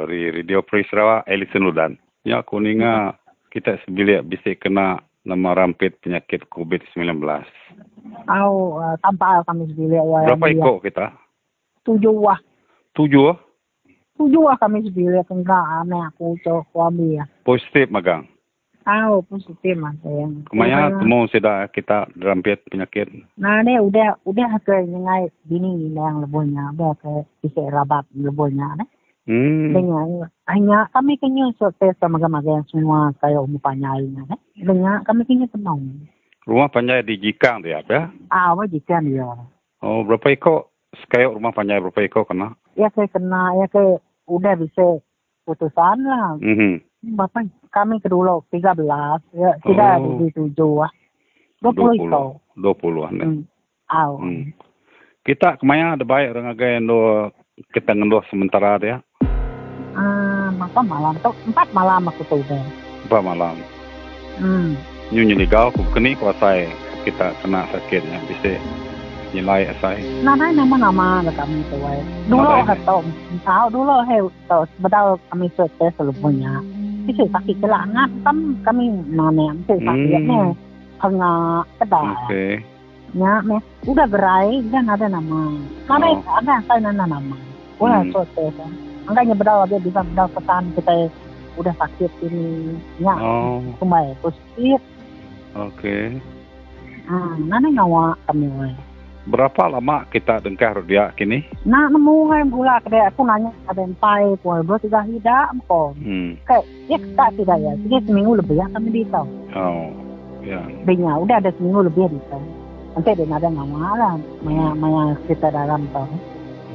[0.07, 1.99] Radio Free Sarawak, Alison Ludan.
[2.27, 3.15] Ya, aku ni nga,
[3.53, 7.19] kita sebilik bisa kena nama rampit penyakit COVID-19.
[8.31, 9.99] Oh, uh, tanpa kami sebilik.
[9.99, 11.05] Ya, Berapa ikut kita?
[11.83, 12.39] Tujuh wah.
[12.95, 13.37] Tujuh wah?
[14.17, 15.27] Tujuh wah kami sebilik.
[15.27, 17.25] Enggak, aneh aku cowok suami ya.
[17.43, 18.25] Positif, Magang?
[18.87, 19.99] Oh, positif, Mas.
[19.99, 20.47] Sayang.
[20.47, 23.11] Kemana temu sudah kita rampit penyakit?
[23.35, 26.71] Nah, ni udah udah ke nyengai bini yang lebuhnya.
[26.71, 28.79] Udah ke bisa rabat lebuhnya.
[28.79, 28.87] Nih.
[29.27, 29.75] Hmm.
[29.75, 34.39] Dengan hanya kami kenya sorte sama maga yang semua kayak umum panjai nya eh.
[34.55, 36.07] Dengan kami kenya tenang.
[36.47, 38.07] Rumah panjai di Jikang dia apa?
[38.31, 39.27] Ah, apa Jikang dia.
[39.83, 40.71] Oh, berapa ekor
[41.03, 42.55] sekaya rumah panjai berapa ekor kena?
[42.79, 43.99] Ya saya kena ya saya
[44.31, 45.03] udah bisa
[45.43, 46.39] putusan lah.
[46.39, 46.87] Mhm.
[47.19, 50.23] Bapak kami kedua tiga belas ya tidak oh.
[50.23, 50.91] di tujuh ah.
[51.59, 52.39] Dua puluh ekor.
[52.55, 53.19] Dua puluh an.
[53.19, 53.43] Hmm.
[53.91, 54.23] Oh.
[54.23, 54.55] Hmm.
[55.27, 56.87] Kita kemana ada baik orang agak yang
[57.75, 59.03] kita ngendoh sementara dia
[60.57, 62.65] masa malam tu empat malam aku tu dah.
[63.05, 63.55] Empat malam.
[64.41, 64.73] Hmm.
[65.13, 66.67] Nyu nyu ligau aku kini kuasai
[67.05, 68.59] kita kena sakitnya bisa
[69.31, 70.01] nilai asai.
[70.25, 71.77] Nanai nama-nama lah kami tu.
[72.27, 72.99] Dulu atau
[73.45, 74.17] tahu dulu he
[74.49, 76.59] tahu betul kami sudah seluruhnya.
[77.07, 80.51] Bisa sakit kelangan kan kami mana bisa sakitnya.
[80.97, 81.31] Hanya
[81.77, 82.09] kedai.
[82.25, 82.51] Okay.
[83.15, 83.63] Ya, me.
[83.87, 85.55] Udah gerai dan ada nama.
[85.87, 86.35] Nanai Oh.
[86.35, 87.37] ada saya nana nama.
[87.79, 88.11] Wah, Hmm.
[88.11, 88.67] sudah.
[89.07, 90.93] Angkanya betul dia bisa betul pesan kita
[91.57, 92.75] udah sakit ini.
[92.99, 94.79] Ya, Oh, kumai positif.
[95.55, 96.19] okay.
[97.07, 98.51] Hmm, nanai ngawa kami.
[99.27, 101.43] Berapa lama kita dengkar dia kini?
[101.67, 105.95] Nak nemu hai gula kedai aku nanya ada yang pai kuai dua tiga hidak kok.
[105.99, 106.39] Hmm.
[106.47, 107.71] Kayak ya tak tidak ya.
[107.75, 109.27] Jadi seminggu lebih ya kami di tahu.
[109.51, 109.87] Oh,
[110.47, 110.63] ya.
[110.87, 112.43] Benya udah ada seminggu lebih di tahu.
[112.95, 114.13] Nanti ada nada nama lah.
[114.47, 116.07] Maya maya kita dalam tahu.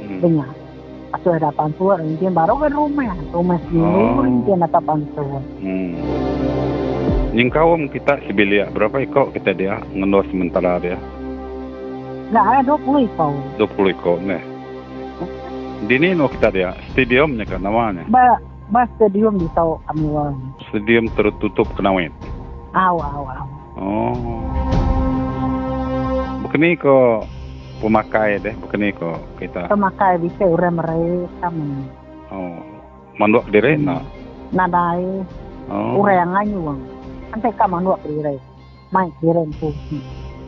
[0.01, 0.21] Hmm.
[0.21, 0.47] Benya.
[1.13, 3.13] Pas ada pantuan, mungkin baru ke rumah.
[3.31, 4.25] Rumah seminggu Oh.
[4.25, 5.45] mungkin ada pantuan.
[5.61, 5.93] Hmm.
[7.37, 10.97] Yang kawam kita sibilia berapa ekor kita dia ngendos sementara dia
[12.29, 13.33] Nggak ada dua puluh kau.
[13.61, 14.41] 20 ekor nih.
[15.85, 18.09] Dini no kita dia stadiumnya kan namanya.
[18.09, 18.41] Ba
[18.73, 20.09] ba stadium di tahu kami.
[20.73, 22.09] Stadium tertutup kenawit.
[22.73, 23.47] Aw aw aw.
[23.77, 24.17] Oh.
[26.45, 27.29] Begini kok
[27.83, 29.67] pemakai deh, begini kok kita.
[29.67, 31.91] Pemakai bisa orang mereka kami.
[32.31, 32.63] Oh.
[33.19, 34.07] Manduak diri nak.
[34.55, 35.27] Nadai
[35.71, 36.03] Oh.
[36.03, 36.81] Orang yang nganyuang.
[37.31, 38.35] Nanti ka manuak dire.
[38.91, 39.71] Mai dire pu.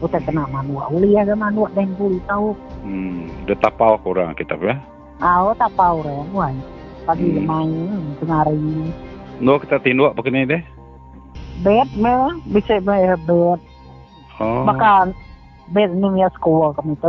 [0.03, 0.91] Uta kena manuak.
[0.91, 2.59] Uli ya ga manuak den puli tau.
[2.83, 4.75] Hmm, dia tapau kurang kita ya.
[5.23, 6.53] Aw ta pau re wai.
[7.07, 7.47] Pagi Hmm.
[7.47, 7.71] main
[8.19, 8.91] tengari.
[9.39, 10.63] No kita tinduk begini deh.
[11.63, 13.61] Bet me bisa me bet.
[14.43, 14.67] Oh.
[14.67, 15.15] Maka
[15.73, 17.09] bet ni ya sekolah kami tu.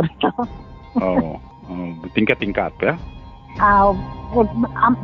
[0.96, 1.36] Oh.
[1.68, 1.88] oh.
[2.16, 2.94] Tingkat-tingkat ya.
[3.60, 3.92] Aw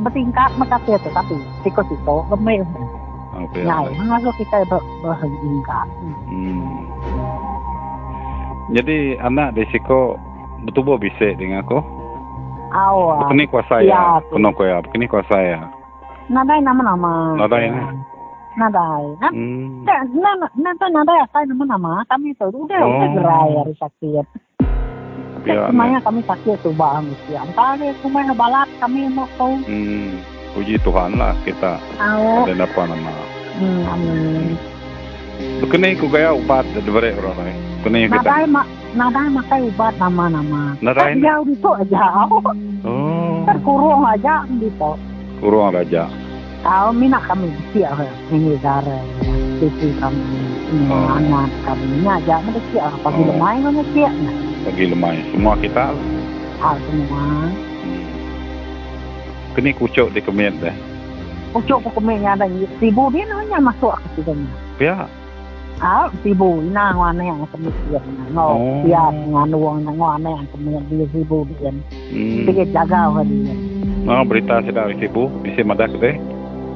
[0.01, 2.61] bertingkat maka tu tapi siko-siko kami.
[3.33, 3.65] Oke.
[3.65, 4.61] Nyai, ngasuh kita
[5.01, 5.87] berhingkat.
[6.29, 6.85] Hmm.
[8.73, 10.17] Jadi anak desiko
[10.63, 11.81] betul bisa dengan aku.
[12.73, 13.25] Aw.
[13.29, 14.25] Begini kuasa Ya, ya.
[14.29, 14.37] tu.
[14.37, 14.81] Kuno ko ya.
[14.81, 15.59] Begini kuasa ya.
[16.29, 17.37] Nadai nama-nama.
[17.37, 17.81] Nadai ni.
[18.53, 19.03] Nadai.
[19.17, 19.33] Nadai.
[19.33, 19.83] Hmm.
[19.83, 22.89] Nah, nah, nah, nah, nada ya saya nama-nama kami itu udah Oh.
[22.91, 24.25] udah gerai hari sakit.
[25.43, 27.35] Ya, semuanya kami sakit tuh bang mesti.
[27.35, 29.59] Antara semuanya balat kami mau kau.
[29.67, 30.15] Hmm.
[30.53, 32.45] Puji Tuhan lah kita Ayo.
[32.45, 33.13] ada apa nama.
[33.57, 34.53] Hmm, amin.
[35.59, 37.57] Begini ku gaya ubat dari orang lain.
[37.81, 38.21] Begini kita.
[38.21, 40.77] Nadai mak nadai makai ubat nama-nama.
[40.79, 42.05] Nadai Kan jauh itu aja.
[42.85, 43.43] Oh.
[43.43, 44.91] Kan kurung aja gitu.
[45.41, 46.07] Kurang raja.
[46.63, 47.99] Tahu mina kami siap
[48.31, 49.03] ini gara
[49.59, 50.23] sisi kami
[50.87, 53.59] anak kami ini aja mereka siap pagi lemai
[53.91, 54.35] siap nah.
[54.63, 55.91] Bagi lemai semua kita.
[56.63, 57.51] Ah semua.
[59.59, 60.71] Kini kucuk di kemit deh.
[61.51, 62.47] Ucuk pokoknya ada
[62.79, 64.31] tibu dia hanya masuk ke situ.
[64.79, 65.03] Ya.
[65.83, 68.07] Ah, tibu ina ngwane yang kemikian.
[68.39, 68.55] Oh.
[68.55, 71.71] No, siap nganuang ngwane yang kemikian dia tibu dia.
[72.47, 73.55] Dia jaga dia.
[74.07, 76.15] Oh, berita sudah ribu bisa madak deh.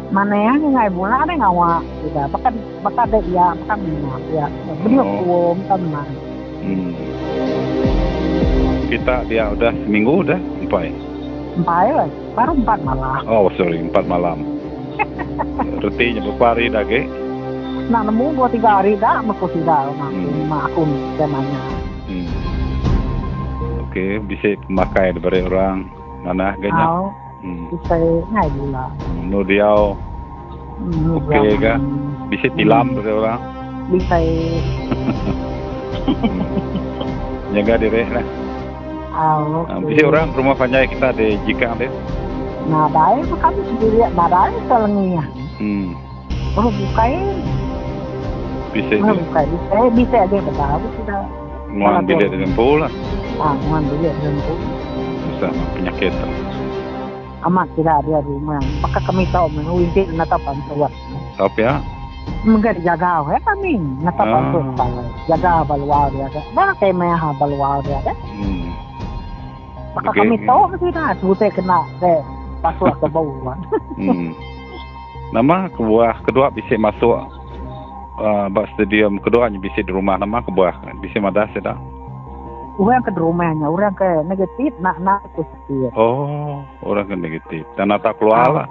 [0.07, 2.23] Mana yang ngai bola ada ngawa kita.
[2.31, 4.45] Bahkan bahkan ada ya bahkan mina ya.
[4.79, 5.19] Beliau Oh.
[5.19, 6.07] kuom kan mah.
[6.63, 6.91] Hmm.
[8.87, 10.95] Kita dia udah seminggu udah empat.
[11.59, 13.19] Empat lah, baru empat malah.
[13.27, 14.39] Oh sorry empat malam.
[15.83, 17.01] Rutinya berapa hari dah ke?
[17.87, 19.91] Nah nemu dua tiga hari dah, aku tidak.
[19.91, 20.47] Nah, Hmm.
[20.47, 20.81] mak aku
[21.19, 21.61] temanya.
[22.07, 22.27] Hmm.
[23.83, 25.91] Oke bisa pemakai dari orang
[26.23, 26.85] mana ganya.
[26.87, 27.11] Au,
[27.47, 27.71] Hmm.
[27.71, 27.95] bisa
[28.27, 28.85] ngai bola.
[29.23, 29.95] Nu diau
[30.77, 31.57] Hmm, Oke, jangan.
[31.57, 31.79] Kak.
[32.29, 33.39] bisa tilam dari orang.
[33.87, 34.15] Bisa
[37.49, 38.25] Jaga diri lah.
[39.09, 39.65] au.
[39.65, 41.89] Nah, bisa orang rumah panjang kita di Jikang deh.
[42.67, 45.23] Nah, dah itu kami sendiri, nah dah itu selenginya.
[45.57, 45.95] Hmm.
[46.53, 47.41] Oh, bukain.
[48.69, 49.47] Bisa Oh, bukain.
[49.49, 50.77] Bisa, bisa aja betul.
[50.93, 51.21] Sudah.
[51.67, 52.87] Nguan bilik dengan pula.
[53.37, 54.53] Ah, ngambil dia tentu.
[55.27, 56.13] Bisa penyakit.
[57.45, 58.57] Amat tidak ada rumah.
[58.81, 60.89] Maka kami tahu mengundi nata pantuat.
[61.37, 61.77] Tapi ya.
[62.43, 64.31] Mungkin jaga ya kami nata Ah.
[64.33, 64.89] pantuat.
[65.29, 66.27] Jaga balwar dia.
[66.57, 68.01] Mana kayak mah balwar dia.
[68.01, 68.73] Hmm.
[69.97, 72.21] Maka kami tahu tidak sebutnya kena deh
[72.61, 73.07] pasuk ke.
[75.35, 77.17] Nama kebuah kedua bisa masuk
[78.17, 81.75] uh, bak stadium kedua hanya bisa di rumah nama kebuah bisa madas sudah.
[82.77, 85.89] Orang ke rumahnya, orang ke negatif, nak nak positif.
[85.97, 87.65] Oh, orang kan negatif.
[87.73, 88.67] Dan nata keluar lah.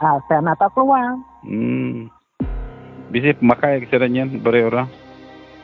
[0.00, 1.20] Ah, saya nata keluar.
[1.44, 2.08] Hmm.
[3.12, 4.88] Bisa pemakai kesedannya beri orang.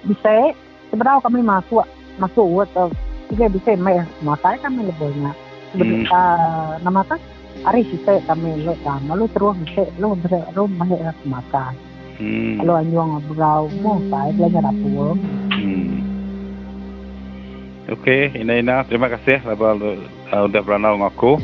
[0.05, 0.53] Bisa,
[0.93, 1.89] sebenarnya kami masuk,
[2.21, 2.93] masuk atau
[3.33, 5.33] juga bisa mai makai kami lebihnya.
[5.73, 6.05] Hmm.
[6.13, 7.17] Ah, nama kan?
[7.65, 11.73] Hari sisa kami lo kan, lalu terus bisa lo ber lo mahir makan.
[12.21, 12.61] Hmm.
[12.61, 15.17] Lalu anjong berau, mau saya belajar dapur.
[15.57, 15.98] Hmm.
[17.89, 21.41] Okey, Ina Ina, terima kasih labal uh, udah beranau dengan aku.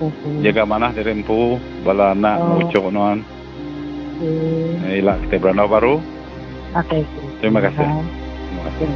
[0.00, 0.40] Pun.
[0.40, 2.64] Jaga mana dari empu, bala anak oh.
[2.64, 3.20] mucuk nuan.
[4.16, 5.04] Okay.
[5.04, 6.00] Ila kita beranau baru.
[6.80, 7.04] Okey.
[7.44, 7.84] Terima kasih.
[7.84, 8.88] Terima kasih.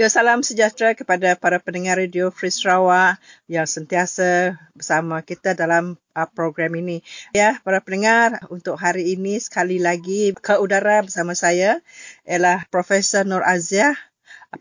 [0.00, 3.20] Ya, salam sejahtera kepada para pendengar Radio Free Sarawak
[3.52, 7.04] yang sentiasa bersama kita dalam uh, program ini.
[7.36, 11.84] Ya, para pendengar, untuk hari ini sekali lagi ke udara bersama saya
[12.24, 13.92] ialah Profesor Nur Aziah,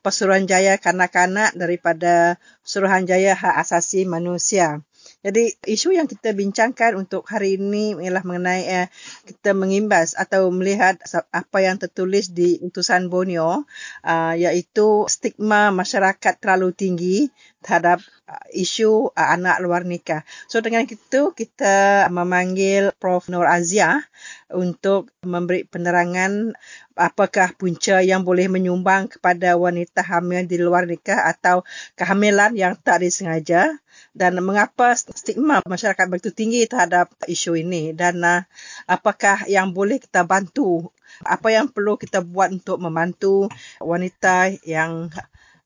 [0.04, 2.36] Pesuruhanjaya Kanak-Kanak daripada
[2.68, 4.84] Suruhanjaya Hak Asasi Manusia.
[5.20, 8.88] Jadi isu yang kita bincangkan untuk hari ini ialah mengenai eh,
[9.28, 10.96] kita mengimbas atau melihat
[11.36, 13.68] apa yang tertulis di utusan Borneo
[14.08, 17.28] uh, iaitu stigma masyarakat terlalu tinggi
[17.60, 20.24] terhadap uh, isu uh, anak luar nikah.
[20.48, 24.04] So dengan itu kita memanggil Prof Nur Azia
[24.48, 26.56] untuk memberi penerangan
[26.96, 31.64] apakah punca yang boleh menyumbang kepada wanita hamil di luar nikah atau
[31.96, 33.80] kehamilan yang tak disengaja
[34.16, 38.44] dan mengapa stigma masyarakat begitu tinggi terhadap isu ini dan uh,
[38.88, 40.92] apakah yang boleh kita bantu
[41.26, 43.50] apa yang perlu kita buat untuk membantu
[43.82, 45.12] wanita yang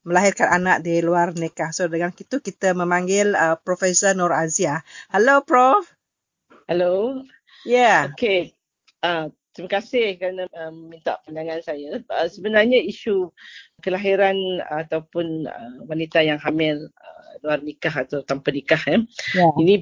[0.04, 1.72] melahirkan anak di luar nikah.
[1.72, 4.84] So dengan itu kita memanggil uh, Profesor Nur Azia.
[5.10, 5.88] Hello Prof.
[6.68, 7.24] Hello.
[7.64, 8.12] Yeah.
[8.16, 8.56] Okay.
[9.04, 12.04] Uh, terima kasih kerana um, minta pandangan saya.
[12.08, 13.32] Uh, sebenarnya isu
[13.84, 14.36] kelahiran
[14.68, 19.04] ataupun uh, wanita yang hamil uh, luar nikah atau tanpa nikah eh.
[19.36, 19.52] Yeah.
[19.60, 19.74] Ini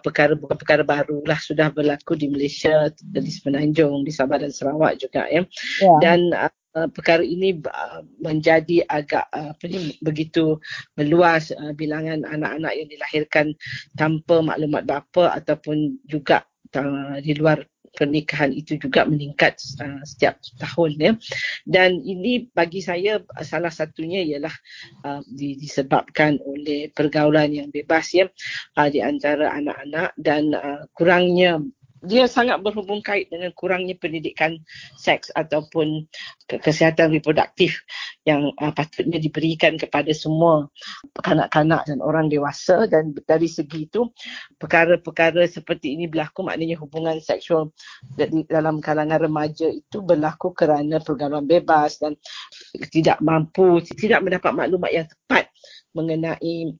[0.00, 5.00] perkara bukan perkara baru lah sudah berlaku di Malaysia, di Semenanjung, di Sabah dan Sarawak
[5.00, 5.44] juga ya.
[5.80, 5.98] Yeah.
[6.00, 10.60] Dan uh, Uh, perkara ini uh, menjadi agak uh, apa ni begitu
[11.00, 13.46] meluas bilangan anak-anak yang dilahirkan
[13.96, 16.44] tanpa maklumat bapa ataupun juga
[17.24, 17.64] di luar
[17.96, 19.56] pernikahan itu juga meningkat
[20.04, 21.12] setiap tahun ya.
[21.64, 24.52] Dan ini bagi saya salah satunya ialah
[25.32, 28.28] disebabkan oleh pergaulan yang bebas ya
[28.92, 30.52] di antara anak-anak dan
[30.92, 31.64] kurangnya
[32.06, 34.56] dia sangat berhubung kait dengan kurangnya pendidikan
[34.96, 36.06] seks ataupun
[36.46, 37.82] kesihatan reproduktif
[38.22, 40.70] yang uh, patutnya diberikan kepada semua
[41.18, 42.86] kanak-kanak dan orang dewasa.
[42.86, 44.08] Dan dari segi itu
[44.56, 46.46] perkara-perkara seperti ini berlaku.
[46.46, 47.74] Maknanya hubungan seksual
[48.46, 52.14] dalam kalangan remaja itu berlaku kerana pergaulan bebas dan
[52.94, 55.50] tidak mampu tidak mendapat maklumat yang tepat
[55.96, 56.76] mengenai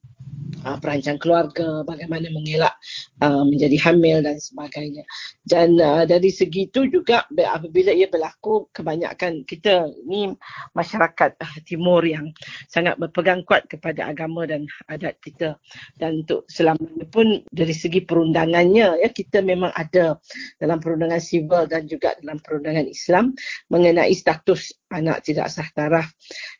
[0.67, 2.75] uh, perancang keluarga, bagaimana mengelak
[3.23, 5.07] uh, menjadi hamil dan sebagainya.
[5.47, 10.35] Dan uh, dari segi itu juga apabila ia berlaku, kebanyakan kita ni
[10.75, 12.35] masyarakat uh, timur yang
[12.67, 15.55] sangat berpegang kuat kepada agama dan adat kita.
[15.95, 20.19] Dan untuk selamanya pun dari segi perundangannya, ya kita memang ada
[20.59, 23.31] dalam perundangan sivil dan juga dalam perundangan Islam
[23.71, 26.07] mengenai status anak tidak sah taraf.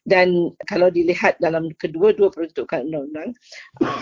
[0.04, 3.32] Dan kalau dilihat dalam kedua-dua peruntukan undang-undang,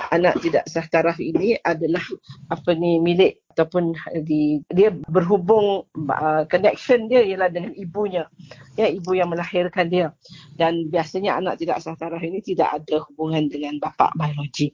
[0.10, 2.02] anak tidak sah taraf ini adalah
[2.50, 3.96] apa ni milik ataupun
[4.28, 8.28] di dia berhubung uh, connection dia ialah dengan ibunya.
[8.76, 10.12] Ya ibu yang melahirkan dia.
[10.58, 14.74] Dan biasanya anak tidak sah taraf ini tidak ada hubungan dengan bapa biologi.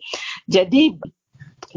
[0.49, 0.97] Jadi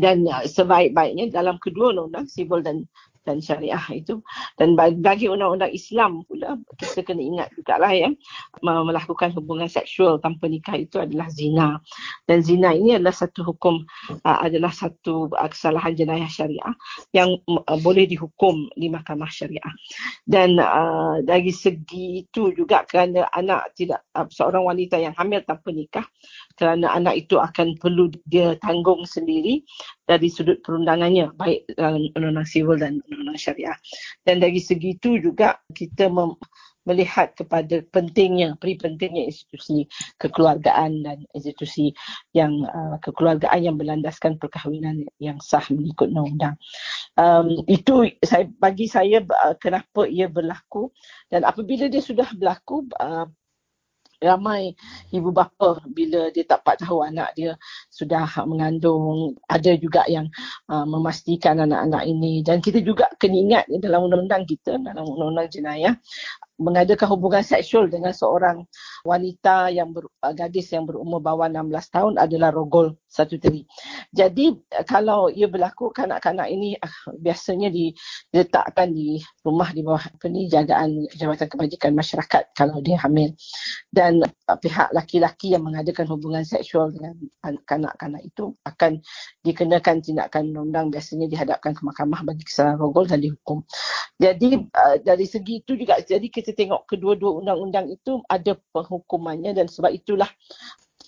[0.01, 2.89] dan uh, sebaik-baiknya dalam kedua undang-undang sivil dan
[3.25, 4.21] dan syariah itu.
[4.61, 8.09] Dan bagi undang-undang Islam pula kita kena ingat juga lah ya
[8.63, 11.81] melakukan hubungan seksual tanpa nikah itu adalah zina.
[12.29, 13.83] Dan zina ini adalah satu hukum
[14.23, 16.75] adalah satu kesalahan jenayah syariah
[17.17, 17.35] yang
[17.83, 19.73] boleh dihukum di mahkamah syariah.
[20.29, 20.61] Dan
[21.25, 26.07] dari segi itu juga kerana anak tidak seorang wanita yang hamil tanpa nikah
[26.61, 29.65] kerana anak itu akan perlu dia tanggung sendiri
[30.05, 33.01] dari sudut perundangannya baik dalam undang-undang sivil dan
[33.39, 33.77] syariah.
[34.23, 36.39] Dan dari segi itu juga kita mem-
[36.85, 39.89] melihat kepada pentingnya, peri pentingnya institusi
[40.21, 41.97] kekeluargaan dan institusi
[42.37, 46.55] yang uh, kekeluargaan yang berlandaskan perkahwinan yang sah mengikut undang-undang.
[47.17, 50.93] Um, itu saya bagi saya uh, kenapa ia berlaku
[51.33, 53.27] dan apabila dia sudah berlaku uh,
[54.25, 54.73] ramai
[55.13, 57.53] ibu bapa bila dia tak dapat tahu anak dia
[57.95, 60.27] sudah mengandung ada juga yang
[60.67, 65.95] uh, memastikan anak-anak ini dan kita juga kena ingat dalam undang-undang kita dalam undang-undang jenayah
[66.59, 68.63] mengadakan hubungan seksual dengan seorang
[69.03, 73.67] wanita yang ber, uh, gadis yang berumur bawah 16 tahun adalah rogol satu teri.
[74.15, 80.27] Jadi uh, kalau ia berlaku kanak-kanak ini uh, biasanya diletakkan di rumah di bawah apa
[80.31, 83.35] ni jagaan Jabatan Kebajikan Masyarakat kalau dia hamil.
[83.91, 87.17] Dan pihak laki-laki yang mengadakan hubungan seksual dengan
[87.65, 89.01] kanak-kanak itu akan
[89.41, 93.65] dikenakan tindakan undang biasanya dihadapkan ke mahkamah bagi kesalahan rogol dan dihukum.
[94.21, 99.67] Jadi uh, dari segi itu juga jadi kita tengok kedua-dua undang-undang itu ada penghukumannya dan
[99.67, 100.29] sebab itulah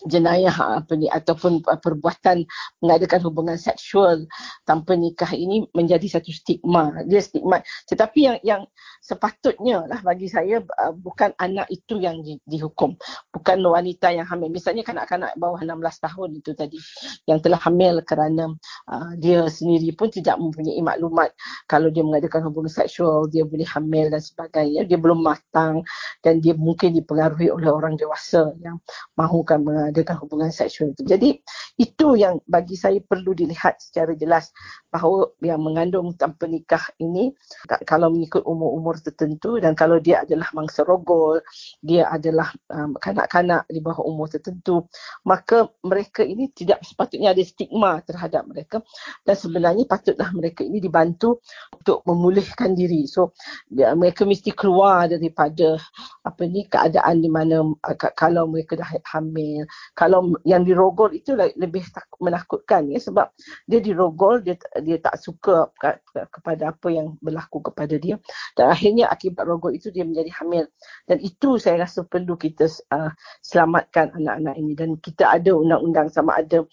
[0.04, 2.44] jenayah apa ni ataupun perbuatan
[2.84, 4.28] mengadakan hubungan seksual
[4.68, 6.92] tanpa nikah ini menjadi satu stigma.
[7.08, 7.64] Dia stigma.
[7.88, 8.62] Tetapi yang yang
[9.00, 12.92] sepatutnya lah bagi saya uh, bukan anak itu yang di, dihukum.
[13.32, 14.52] Bukan wanita yang hamil.
[14.52, 16.76] Misalnya kanak-kanak bawah 16 tahun itu tadi
[17.24, 18.52] yang telah hamil kerana
[18.92, 21.32] uh, dia sendiri pun tidak mempunyai maklumat
[21.64, 24.84] kalau dia mengadakan hubungan seksual dia boleh hamil dan sebagainya.
[24.84, 25.80] Dia belum matang
[26.20, 28.76] dan dia mungkin dipengaruhi oleh orang dewasa yang
[29.16, 29.85] mahukan mengadakan
[30.20, 31.02] hubungan seksual itu.
[31.04, 31.28] Jadi
[31.76, 34.50] itu yang bagi saya perlu dilihat secara jelas
[34.88, 37.36] bahawa yang mengandung tanpa nikah ini
[37.84, 41.42] kalau mengikut umur-umur tertentu dan kalau dia adalah mangsa rogol,
[41.84, 44.88] dia adalah um, kanak-kanak di bawah umur tertentu,
[45.28, 48.80] maka mereka ini tidak sepatutnya ada stigma terhadap mereka
[49.28, 51.44] dan sebenarnya patutlah mereka ini dibantu
[51.76, 53.04] untuk memulihkan diri.
[53.04, 53.36] So
[53.68, 55.76] dia, mereka mesti keluar daripada
[56.24, 61.84] apa ni keadaan di mana uh, kalau mereka dah hamil, kalau yang dirogol itu lebih
[61.88, 63.32] takut, menakutkan ya sebab
[63.64, 68.20] dia dirogol dia dia tak suka ke, ke, kepada apa yang berlaku kepada dia.
[68.54, 70.64] Dan akhirnya akibat rogol itu dia menjadi hamil.
[71.08, 74.72] Dan itu saya rasa perlu kita uh, selamatkan anak-anak ini.
[74.76, 76.64] Dan kita ada undang-undang sama ada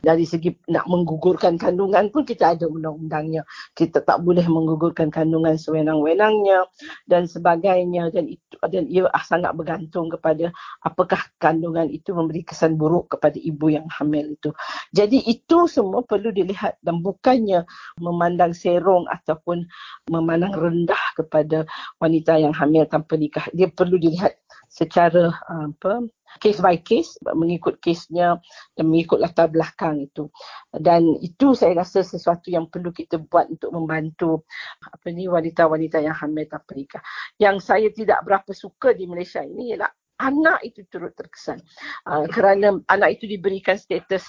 [0.00, 3.44] dari segi nak menggugurkan kandungan pun kita ada undang-undangnya.
[3.76, 6.64] Kita tak boleh menggugurkan kandungan sewenang-wenangnya
[7.06, 10.52] dan sebagainya dan itu dan ia sangat bergantung kepada
[10.84, 14.50] apakah kandungan itu memberi kesan buruk kepada ibu yang hamil itu.
[14.96, 17.68] Jadi itu semua perlu dilihat dan bukannya
[18.00, 19.68] memandang serong ataupun
[20.08, 21.68] memandang rendah kepada
[22.00, 23.44] wanita yang hamil tanpa nikah.
[23.52, 24.39] Dia perlu dilihat
[24.70, 26.06] secara apa
[26.38, 28.38] case by case mengikut kesnya
[28.78, 30.30] dan mengikut latar belakang itu.
[30.70, 34.46] Dan itu saya rasa sesuatu yang perlu kita buat untuk membantu
[34.78, 37.02] apa ni wanita-wanita yang hamil tanpa nikah
[37.42, 39.90] yang saya tidak berapa suka di Malaysia ini ialah
[40.20, 41.58] anak itu turut terkesan
[42.04, 44.22] uh, kerana anak itu diberikan status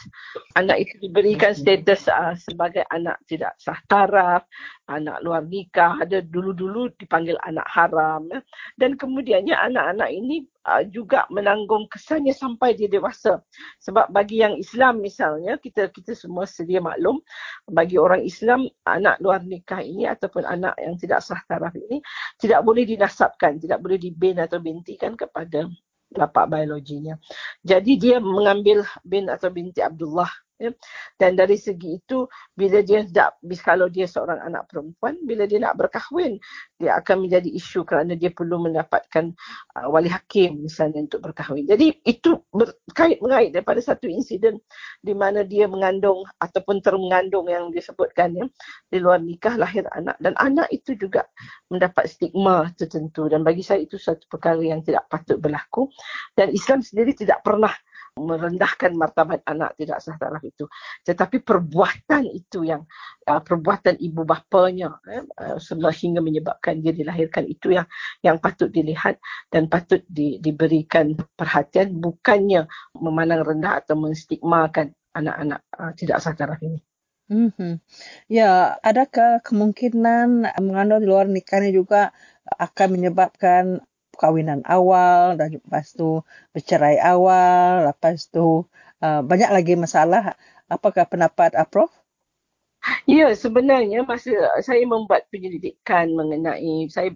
[0.56, 4.48] anak itu diberikan status uh, sebagai anak tidak sah taraf
[4.88, 8.40] anak luar nikah ada dulu-dulu dipanggil anak haram ya.
[8.80, 13.42] dan kemudiannya anak-anak ini uh, juga menanggung kesannya sampai dia dewasa
[13.82, 17.22] sebab bagi yang Islam misalnya kita kita semua sedia maklum
[17.70, 22.02] bagi orang Islam anak luar nikah ini ataupun anak yang tidak sah taraf ini
[22.38, 25.66] tidak boleh dinasabkan tidak boleh dibin atau bintikan kepada
[26.12, 27.16] bapak biologinya.
[27.64, 30.28] Jadi dia mengambil bin atau binti Abdullah
[30.62, 30.72] ya.
[31.18, 35.82] Dan dari segi itu bila dia tak kalau dia seorang anak perempuan bila dia nak
[35.82, 36.38] berkahwin
[36.78, 39.34] dia akan menjadi isu kerana dia perlu mendapatkan
[39.78, 41.66] uh, wali hakim misalnya untuk berkahwin.
[41.66, 44.62] Jadi itu berkait mengait daripada satu insiden
[45.02, 48.46] di mana dia mengandung ataupun termengandung yang disebutkan ya
[48.90, 51.26] di luar nikah lahir anak dan anak itu juga
[51.72, 55.88] mendapat stigma tertentu dan bagi saya itu satu perkara yang tidak patut berlaku
[56.36, 57.72] dan Islam sendiri tidak pernah
[58.20, 60.68] merendahkan martabat anak tidak sah taraf itu
[61.08, 62.84] tetapi perbuatan itu yang
[63.32, 67.88] uh, perbuatan ibu bapanya eh, uh, sehingga menyebabkan dia dilahirkan itu yang
[68.20, 69.16] yang patut dilihat
[69.48, 72.68] dan patut di, diberikan perhatian bukannya
[73.00, 76.84] memandang rendah atau menstigmakan anak-anak uh, tidak sah taraf ini
[77.32, 77.80] Mm-hmm.
[78.28, 82.12] Ya, adakah kemungkinan mengandung di luar nikah ini juga
[82.60, 83.80] akan menyebabkan
[84.12, 86.22] perkahwinan awal dan lepas tu
[86.54, 88.68] bercerai awal, lepas tu
[89.02, 90.36] uh, banyak lagi masalah.
[90.72, 91.92] Apakah pendapat Prof?
[93.06, 94.34] Ya, sebenarnya masa
[94.66, 97.14] saya membuat penyelidikan mengenai saya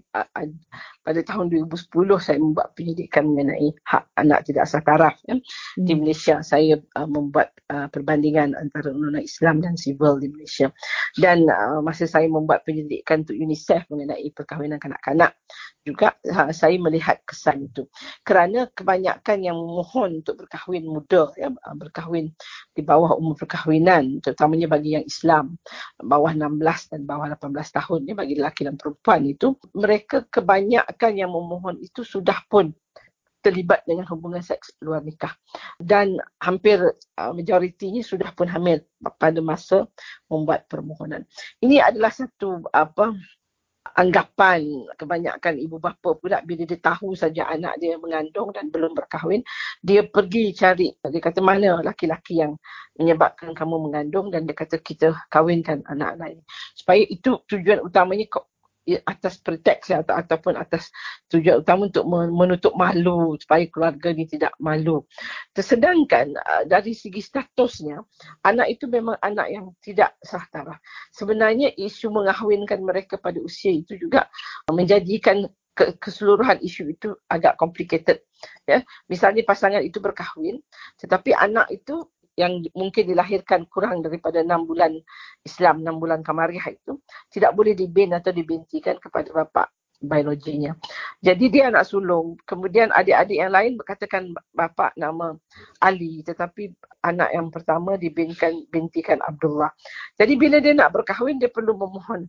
[1.05, 5.37] pada tahun 2010 saya membuat penyelidikan mengenai hak anak tidak sah taraf ya.
[5.37, 5.85] hmm.
[5.85, 6.41] di Malaysia.
[6.41, 10.73] Saya uh, membuat uh, perbandingan antara undang-undang Islam dan sivil di Malaysia.
[11.13, 15.37] Dan uh, masa saya membuat penyelidikan untuk UNICEF mengenai perkahwinan kanak-kanak
[15.85, 17.85] juga ha, saya melihat kesan itu
[18.25, 22.33] kerana kebanyakan yang memohon untuk berkahwin muda ya ha, berkahwin
[22.73, 25.61] di bawah umur perkahwinan terutamanya bagi yang Islam
[26.01, 26.57] bawah 16
[26.89, 32.01] dan bawah 18 tahun ya bagi lelaki dan perempuan itu mereka kebanyakan yang memohon itu
[32.01, 32.71] sudah pun
[33.45, 35.37] terlibat dengan hubungan seks luar nikah.
[35.77, 36.81] Dan hampir
[37.21, 38.81] uh, majoritinya sudah pun hamil
[39.21, 39.85] pada masa
[40.25, 41.21] membuat permohonan.
[41.61, 43.13] Ini adalah satu apa
[43.93, 44.65] anggapan
[44.97, 49.45] kebanyakan ibu bapa pula bila dia tahu saja anak dia mengandung dan belum berkahwin
[49.85, 52.57] dia pergi cari dia kata mana laki-laki yang
[52.95, 54.31] menyebabkan kamu mengandung?
[54.31, 56.43] Dan dia kata kita kahwinkan anak-anak ini.
[56.73, 58.25] Supaya itu tujuan utamanya
[58.85, 60.93] atas preteks ya, atau, ataupun atas
[61.33, 65.01] tujuan utama untuk menutup malu supaya keluarga ini tidak malu.
[65.57, 66.37] Tersedangkan
[66.69, 67.97] dari segi statusnya,
[68.45, 70.77] anak itu memang anak yang tidak sah taraf.
[71.09, 74.29] Sebenarnya isu mengahwinkan mereka pada usia itu juga
[74.69, 78.23] menjadikan keseluruhan isu itu agak complicated
[78.63, 78.79] ya
[79.11, 80.63] misalnya pasangan itu berkahwin
[80.95, 84.91] tetapi anak itu yang mungkin dilahirkan kurang daripada enam bulan
[85.43, 86.99] Islam, enam bulan Kamariah itu
[87.31, 89.71] tidak boleh dibin atau dibintikan kepada bapa
[90.03, 90.75] biologinya.
[91.23, 92.35] Jadi dia anak sulung.
[92.43, 95.33] Kemudian adik-adik yang lain berkatakan bapa nama
[95.79, 96.75] Ali tetapi
[97.05, 99.69] anak yang pertama dibintikan bintikan Abdullah.
[100.17, 102.25] Jadi bila dia nak berkahwin dia perlu memohon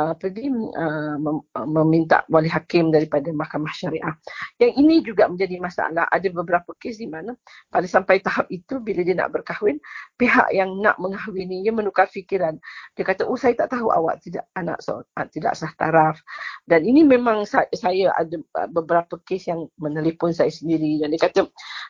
[0.00, 4.16] uh, pergi uh, mem- meminta wali hakim daripada mahkamah syariah.
[4.56, 6.08] Yang ini juga menjadi masalah.
[6.08, 7.36] Ada beberapa kes di mana
[7.68, 9.76] pada sampai tahap itu bila dia nak berkahwin
[10.16, 12.56] pihak yang nak mengahwininya menukar fikiran.
[12.96, 15.04] Dia kata, "Oh saya tak tahu awak tidak anak so,
[15.34, 16.16] tidak sah taraf."
[16.64, 18.36] Dan ini memang saya, ada
[18.72, 21.40] beberapa kes yang menelpon saya sendiri dan dia kata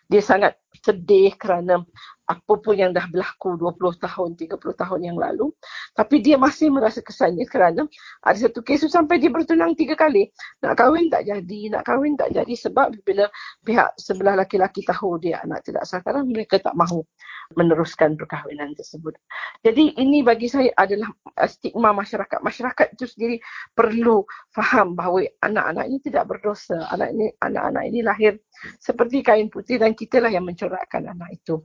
[0.09, 1.85] dia sangat sedih kerana
[2.25, 5.53] apa pun yang dah berlaku 20 tahun, 30 tahun yang lalu.
[5.93, 7.85] Tapi dia masih merasa kesannya kerana
[8.25, 10.33] ada satu kes sampai dia bertunang tiga kali.
[10.64, 13.29] Nak kahwin tak jadi, nak kahwin tak jadi sebab bila
[13.62, 17.05] pihak sebelah laki-laki tahu dia anak tidak sasaran, mereka tak mahu
[17.53, 19.12] meneruskan perkahwinan tersebut.
[19.61, 21.12] Jadi ini bagi saya adalah
[21.45, 22.41] stigma masyarakat.
[22.41, 23.37] Masyarakat itu sendiri
[23.77, 26.89] perlu faham bahawa anak-anak ini tidak berdosa.
[26.89, 28.41] Anak ini anak-anak ini lahir
[28.81, 31.61] seperti kain putih dan kita lah yang mencorakkan anak itu.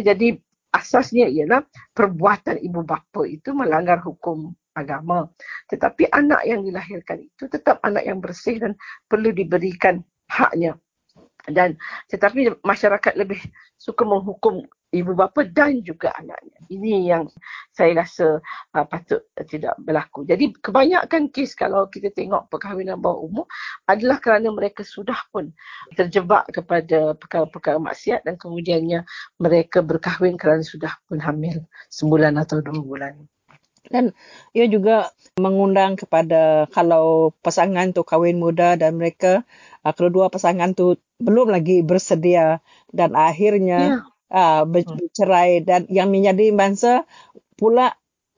[0.00, 0.32] Jadi
[0.72, 1.60] asasnya ialah
[1.92, 5.28] perbuatan ibu bapa itu melanggar hukum agama.
[5.68, 8.72] Tetapi anak yang dilahirkan itu tetap anak yang bersih dan
[9.04, 10.00] perlu diberikan
[10.32, 10.80] haknya.
[11.50, 11.74] Dan
[12.06, 13.42] tetapi masyarakat lebih
[13.74, 14.62] suka menghukum
[14.92, 16.58] ibu bapa dan juga anaknya.
[16.68, 17.24] Ini yang
[17.72, 18.38] saya rasa
[18.76, 20.22] uh, patut tidak berlaku.
[20.28, 23.46] Jadi kebanyakan kes kalau kita tengok perkahwinan bawah umur
[23.88, 25.50] adalah kerana mereka sudah pun
[25.96, 29.02] terjebak kepada perkara-perkara maksiat dan kemudiannya
[29.40, 33.14] mereka berkahwin kerana sudah pun hamil sebulan atau dua bulan.
[33.90, 34.14] Dan
[34.54, 35.10] ia juga
[35.40, 39.42] mengundang kepada kalau pasangan tu kahwin muda dan mereka
[39.82, 42.62] uh, kedua pasangan tu belum lagi bersedia
[42.92, 47.04] dan akhirnya yeah uh, bercerai dan yang menjadi bangsa
[47.54, 47.92] pula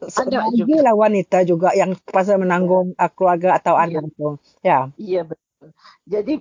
[0.05, 3.83] ada juga lah wanita juga yang pasal menanggung uh, keluarga atau ya.
[3.89, 4.29] anak tu.
[4.61, 4.79] Ya.
[5.01, 5.71] Ya betul.
[6.05, 6.35] Jadi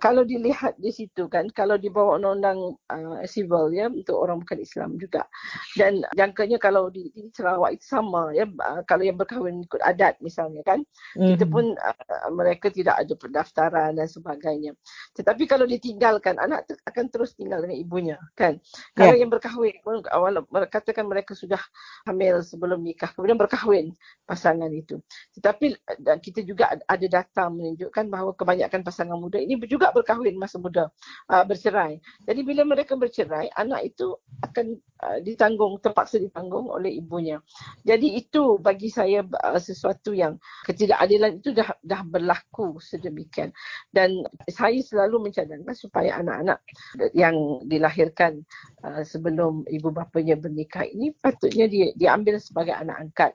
[0.00, 4.64] kalau dilihat di situ kan kalau di bawah undang-undang uh, civil ya untuk orang bukan
[4.64, 5.28] Islam juga
[5.76, 10.16] dan jangkanya kalau di, di Sarawak itu sama ya uh, kalau yang berkahwin ikut adat
[10.24, 10.80] misalnya kan
[11.20, 11.36] mm.
[11.36, 14.72] kita pun uh, mereka tidak ada pendaftaran dan sebagainya
[15.12, 18.56] tetapi kalau ditinggalkan anak tu akan terus tinggal dengan ibunya kan
[18.96, 19.20] kalau yeah.
[19.20, 19.76] yang berkahwin
[20.16, 20.40] awal
[20.72, 21.60] katakan mereka sudah
[22.08, 23.92] hamil sebelum nikah kemudian berkahwin
[24.24, 24.96] pasangan itu
[25.36, 30.62] tetapi uh, kita juga ada data menunjukkan bahawa kebanyakan pasangan muda ini juga berkahwin masa
[30.62, 30.86] muda
[31.26, 31.98] uh, bercerai.
[32.22, 34.14] Jadi bila mereka bercerai, anak itu
[34.46, 37.42] akan uh, ditanggung, terpaksa ditanggung oleh ibunya.
[37.82, 43.50] Jadi itu bagi saya uh, sesuatu yang ketidakadilan itu dah dah berlaku sedemikian.
[43.90, 46.62] Dan saya selalu mencadangkan supaya anak-anak
[47.10, 47.34] yang
[47.66, 48.46] dilahirkan
[48.86, 53.32] uh, sebelum ibu bapanya bernikah ini patutnya dia diambil sebagai anak angkat.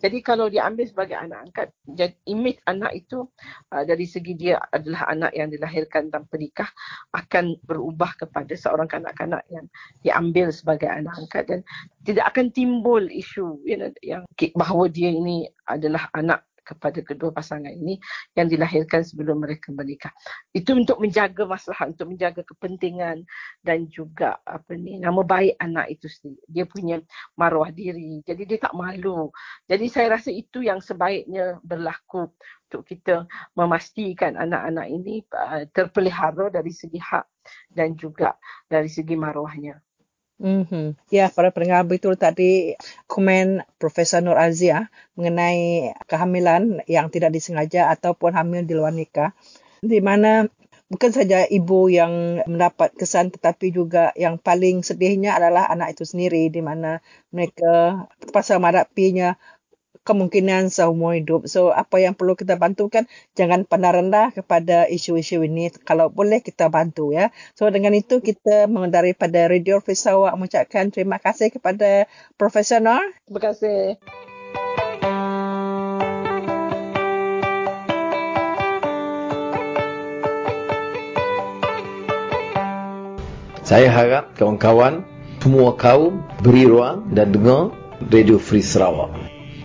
[0.00, 1.68] Jadi kalau diambil sebagai anak angkat,
[2.24, 3.26] image anak itu
[3.74, 6.70] uh, dari segi dia adalah anak yang dilahirkan dilahirkan tanpa nikah
[7.10, 9.66] akan berubah kepada seorang kanak-kanak yang
[10.06, 11.60] diambil sebagai anak angkat dan
[12.06, 14.22] tidak akan timbul isu you know, yang
[14.54, 17.98] bahawa dia ini adalah anak kepada kedua pasangan ini
[18.38, 20.14] yang dilahirkan sebelum mereka menikah.
[20.54, 23.26] Itu untuk menjaga masalah, untuk menjaga kepentingan
[23.66, 26.42] dan juga apa ni nama baik anak itu sendiri.
[26.46, 26.96] Dia punya
[27.34, 28.22] maruah diri.
[28.22, 29.34] Jadi dia tak malu.
[29.66, 32.30] Jadi saya rasa itu yang sebaiknya berlaku
[32.72, 37.28] untuk kita memastikan anak-anak ini uh, terpelihara dari segi hak
[37.68, 39.76] dan juga dari segi maruahnya.
[40.40, 41.12] Mm-hmm.
[41.12, 48.32] Ya, para pendengar betul tadi komen Profesor Nur Azia mengenai kehamilan yang tidak disengaja ataupun
[48.32, 49.36] hamil di luar nikah.
[49.84, 50.48] Di mana
[50.88, 56.48] bukan saja ibu yang mendapat kesan tetapi juga yang paling sedihnya adalah anak itu sendiri
[56.48, 56.98] di mana
[57.30, 59.36] mereka terpaksa menghadapinya
[60.02, 61.46] kemungkinan seumur hidup.
[61.46, 63.06] So apa yang perlu kita bantu kan
[63.38, 65.70] jangan pandang rendah kepada isu-isu ini.
[65.82, 67.30] Kalau boleh kita bantu ya.
[67.54, 73.96] So dengan itu kita daripada Radio Free Sarawak mengucapkan terima kasih kepada Profesor Terima kasih.
[83.62, 85.06] Saya harap kawan-kawan
[85.40, 87.72] semua kaum beri ruang dan dengar
[88.10, 89.31] Radio Free Sarawak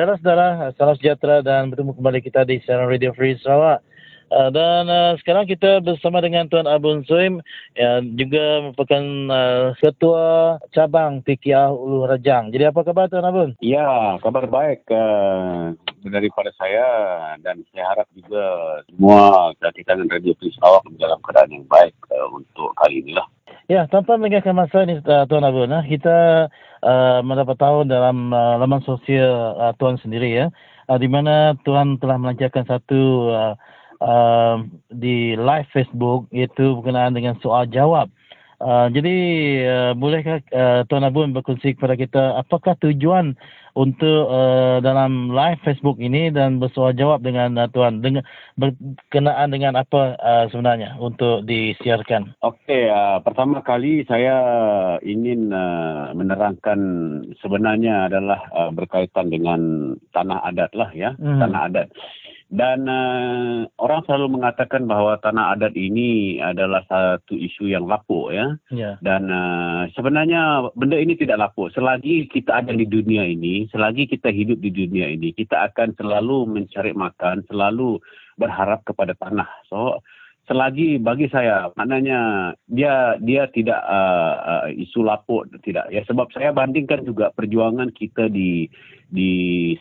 [0.00, 0.48] Baiklah saudara,
[0.80, 3.84] salam sejahtera dan bertemu kembali kita di siaran Radio Free Sarawak.
[4.32, 7.44] Uh, dan uh, sekarang kita bersama dengan Tuan Abun Suim
[7.76, 12.48] yang juga merupakan uh, ketua cabang PKR Ulu Rajang.
[12.48, 13.52] Jadi apa khabar Tuan Abun?
[13.60, 15.76] Ya, kabar baik uh,
[16.08, 16.88] daripada saya
[17.44, 18.40] dan saya harap juga
[18.88, 23.28] semua kita dengan Radio Free Sarawak dalam keadaan yang baik uh, untuk kali ini lah.
[23.70, 26.50] Ya, tanpa mengingatkan masa ini uh, Tuan Abun, uh, kita
[26.82, 30.50] uh, mendapat tahu dalam uh, laman sosial uh, Tuan sendiri ya,
[30.90, 33.54] uh, di mana Tuan telah melancarkan satu uh,
[34.02, 38.10] uh, di live Facebook iaitu berkenaan dengan soal jawab.
[38.60, 39.16] Uh, jadi
[39.64, 43.32] uh, bolehkah uh, Tuan Abun berkongsi kepada kita apakah tujuan
[43.72, 48.20] untuk uh, dalam live Facebook ini dan bersoal jawab dengan uh, Tuan dengan
[48.60, 52.36] berkenaan dengan apa uh, sebenarnya untuk disiarkan?
[52.44, 54.36] Okey, uh, pertama kali saya
[55.00, 56.78] ingin uh, menerangkan
[57.40, 61.40] sebenarnya adalah uh, berkaitan dengan tanah adat lah ya, hmm.
[61.40, 61.88] tanah adat.
[62.50, 68.58] Dan uh, orang selalu mengatakan bahawa tanah adat ini adalah satu isu yang lapuk ya.
[68.74, 68.98] Yeah.
[68.98, 71.70] Dan uh, sebenarnya benda ini tidak lapuk.
[71.70, 76.50] Selagi kita ada di dunia ini, selagi kita hidup di dunia ini, kita akan selalu
[76.50, 78.02] mencari makan, selalu
[78.34, 79.46] berharap kepada tanah.
[79.70, 80.02] So
[80.50, 85.86] selagi bagi saya maknanya dia dia tidak uh, uh, isu lapuk tidak.
[85.94, 88.66] Ya sebab saya bandingkan juga perjuangan kita di
[89.14, 89.30] di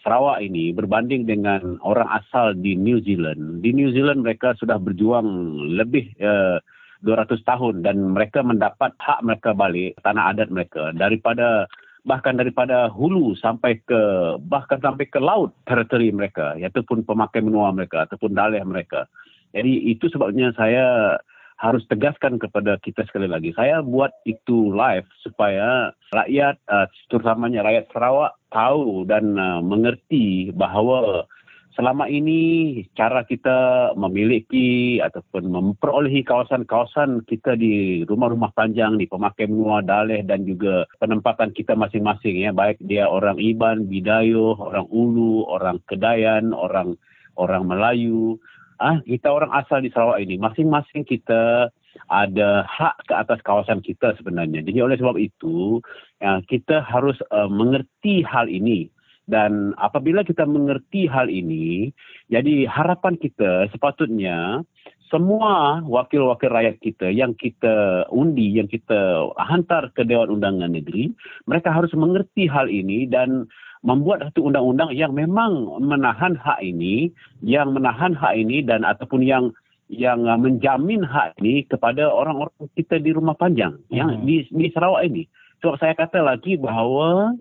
[0.05, 3.65] Sarawak ini berbanding dengan orang asal di New Zealand.
[3.65, 6.61] Di New Zealand mereka sudah berjuang lebih uh,
[7.01, 11.65] 200 tahun dan mereka mendapat hak mereka balik tanah adat mereka daripada
[12.05, 14.01] bahkan daripada hulu sampai ke
[14.45, 19.09] bahkan sampai ke laut teritori mereka ataupun pemakai menua mereka ataupun dalih mereka
[19.53, 21.17] jadi itu sebabnya saya
[21.59, 23.51] harus tegaskan kepada kita sekali lagi.
[23.51, 31.27] Saya buat itu live supaya rakyat, uh, terutamanya rakyat Sarawak tahu dan uh, mengerti bahawa
[31.75, 39.83] selama ini cara kita memiliki ataupun memperolehi kawasan-kawasan kita di rumah-rumah panjang, di pemakai menua,
[39.83, 42.55] daleh dan juga penempatan kita masing-masing ya.
[42.55, 46.95] Baik dia orang Iban, Bidayuh, orang Ulu, orang Kedayan, orang
[47.35, 48.39] orang Melayu,
[48.79, 51.71] ah kita orang asal di Sarawak ini masing-masing kita
[52.07, 54.63] ada hak ke atas kawasan kita sebenarnya.
[54.63, 55.83] Jadi oleh sebab itu
[56.23, 58.89] ya, kita harus uh, mengerti hal ini
[59.29, 61.93] dan apabila kita mengerti hal ini,
[62.33, 64.65] jadi harapan kita sepatutnya
[65.13, 71.13] semua wakil-wakil rakyat kita yang kita undi, yang kita hantar ke Dewan Undangan Negeri,
[71.45, 73.45] mereka harus mengerti hal ini dan
[73.79, 79.55] membuat satu undang-undang yang memang menahan hak ini, yang menahan hak ini dan ataupun yang
[79.89, 83.95] yang menjamin hak ini kepada orang-orang kita di rumah panjang hmm.
[83.95, 85.25] yang di, di Sarawak ini.
[85.59, 87.35] Sebab saya kata lagi bahawa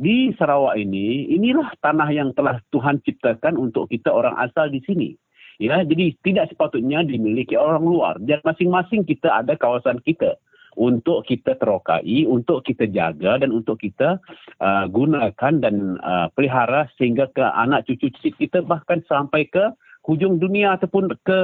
[0.00, 5.14] di Sarawak ini, inilah tanah yang telah Tuhan ciptakan untuk kita orang asal di sini.
[5.60, 8.16] Ya, jadi tidak sepatutnya dimiliki orang luar.
[8.16, 10.40] Dan masing-masing kita ada kawasan kita
[10.78, 14.22] untuk kita terokai, untuk kita jaga dan untuk kita
[14.62, 19.74] uh, gunakan dan uh, pelihara sehingga ke anak cucu kita bahkan sampai ke
[20.06, 21.38] hujung dunia ataupun ke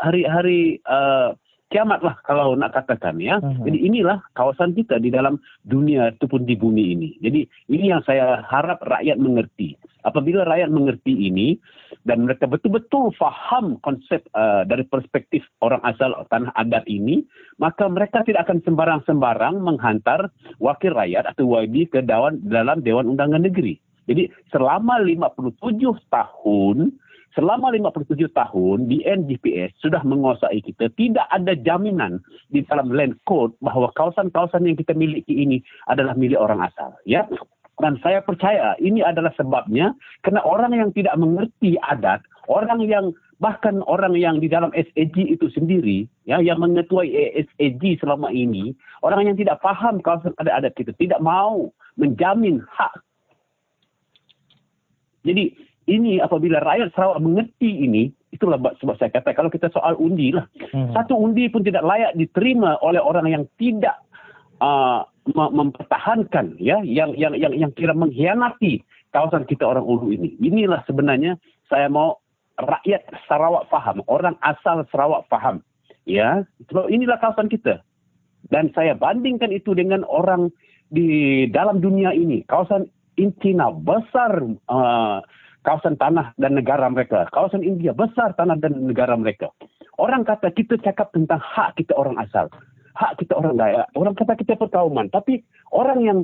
[0.00, 1.34] hari-hari uh,
[1.66, 3.42] kiamat lah kalau nak katakan ya.
[3.42, 3.66] Uh-huh.
[3.66, 7.08] Jadi inilah kawasan kita di dalam dunia ataupun di bumi ini.
[7.18, 7.40] Jadi
[7.70, 9.74] ini yang saya harap rakyat mengerti.
[10.06, 11.58] Apabila rakyat mengerti ini
[12.06, 17.26] dan mereka betul-betul faham konsep uh, dari perspektif orang asal tanah adat ini,
[17.58, 20.30] maka mereka tidak akan sembarang-sembarang menghantar
[20.62, 23.82] wakil rakyat atau YB ke dawan, dalam Dewan Undangan Negeri.
[24.06, 25.58] Jadi selama 57
[26.14, 26.94] tahun
[27.36, 30.88] selama 57 tahun di NGPS sudah menguasai kita.
[30.96, 35.60] Tidak ada jaminan di dalam land code bahawa kawasan-kawasan yang kita miliki ini
[35.92, 37.28] adalah milik orang asal ya.
[37.76, 39.92] Dan saya percaya ini adalah sebabnya
[40.24, 45.44] kerana orang yang tidak mengerti adat orang yang bahkan orang yang di dalam SAG itu
[45.52, 48.72] sendiri ya yang mengetuai SAG selama ini
[49.04, 51.68] orang yang tidak faham kawasan adat-adat kita tidak mau
[52.00, 52.96] menjamin hak.
[55.28, 55.52] Jadi
[55.86, 60.50] ini apabila rakyat Sarawak mengerti ini, itulah sebab saya kata kalau kita soal undi lah.
[60.74, 60.90] Hmm.
[60.90, 63.94] Satu undi pun tidak layak diterima oleh orang yang tidak
[64.58, 68.82] uh, mempertahankan ya yang yang yang yang kira mengkhianati
[69.14, 70.34] kawasan kita orang Ulu ini.
[70.42, 71.38] Inilah sebenarnya
[71.70, 72.18] saya mau
[72.58, 75.62] rakyat Sarawak faham, orang asal Sarawak faham.
[76.06, 77.82] Ya, sebab inilah kawasan kita.
[78.46, 80.54] Dan saya bandingkan itu dengan orang
[80.94, 82.86] di dalam dunia ini, kawasan
[83.18, 84.38] Intina besar
[84.70, 85.18] uh,
[85.66, 87.26] kawasan tanah dan negara mereka.
[87.34, 89.50] Kawasan India besar tanah dan negara mereka.
[89.98, 92.46] Orang kata kita cakap tentang hak kita orang asal.
[92.94, 93.90] Hak kita orang Dayak.
[93.98, 95.10] Orang kata kita perkauman.
[95.10, 95.42] Tapi
[95.74, 96.18] orang yang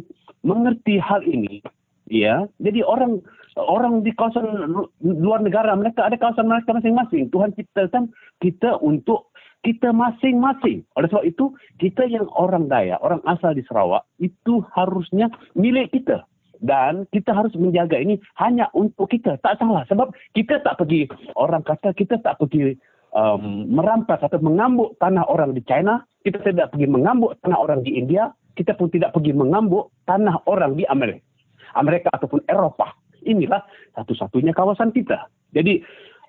[0.47, 1.61] mengerti hal ini,
[2.07, 3.21] ya, jadi orang
[3.59, 4.73] orang di kawasan
[5.03, 7.29] luar negara mereka ada kawasan mereka masing-masing.
[7.29, 8.09] Tuhan ciptakan
[8.41, 10.83] kita untuk kita masing-masing.
[10.99, 16.27] Oleh sebab itu, kita yang orang Dayak, orang asal di Sarawak, itu harusnya milik kita
[16.63, 19.37] dan kita harus menjaga ini hanya untuk kita.
[19.43, 22.79] Tak salah sebab kita tak pergi orang kata kita tak pergi
[23.13, 27.99] um, merampas atau mengambuk tanah orang di China, kita tidak pergi mengambuk tanah orang di
[27.99, 31.23] India, kita pun tidak pergi mengambuk tanah orang di Amerika.
[31.77, 32.93] Amerika ataupun Eropah.
[33.23, 33.63] Inilah
[33.95, 35.31] satu-satunya kawasan kita.
[35.55, 35.79] Jadi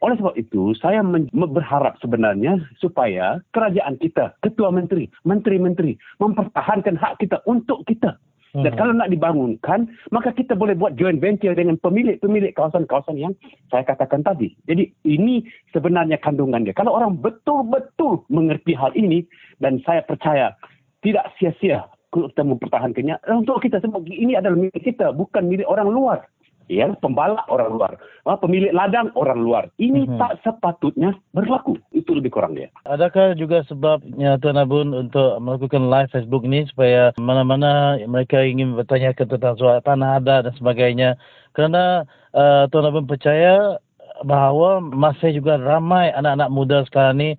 [0.04, 1.00] oleh sebab itu, saya
[1.32, 8.20] berharap sebenarnya supaya kerajaan kita, ketua menteri, menteri-menteri mempertahankan hak kita untuk kita.
[8.54, 8.78] Dan hmm.
[8.78, 13.34] kalau nak dibangunkan, maka kita boleh buat joint venture dengan pemilik-pemilik kawasan-kawasan yang
[13.74, 14.54] saya katakan tadi.
[14.70, 15.42] Jadi ini
[15.74, 16.78] sebenarnya kandungan dia.
[16.78, 19.26] Kalau orang betul-betul mengerti hal ini,
[19.58, 20.54] dan saya percaya
[21.02, 26.22] tidak sia-sia kita mempertahankannya, untuk kita semua, ini adalah milik kita, bukan milik orang luar
[26.70, 27.92] ya pembalak orang luar.
[28.24, 29.64] Ah, pemilik ladang orang luar.
[29.80, 30.20] Ini mm-hmm.
[30.20, 31.76] tak sepatutnya berlaku.
[31.92, 37.12] Itu lebih kurang dia adakah juga sebabnya Tuan Abun untuk melakukan live Facebook ini supaya
[37.20, 41.20] mana-mana mereka ingin bertanya tentang soal tanah ada dan sebagainya?
[41.58, 43.78] Kerana uh, Tuan Abun percaya
[44.24, 47.30] bahawa masih juga ramai anak-anak muda sekarang ni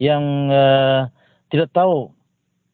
[0.00, 1.10] yang uh,
[1.52, 2.08] tidak tahu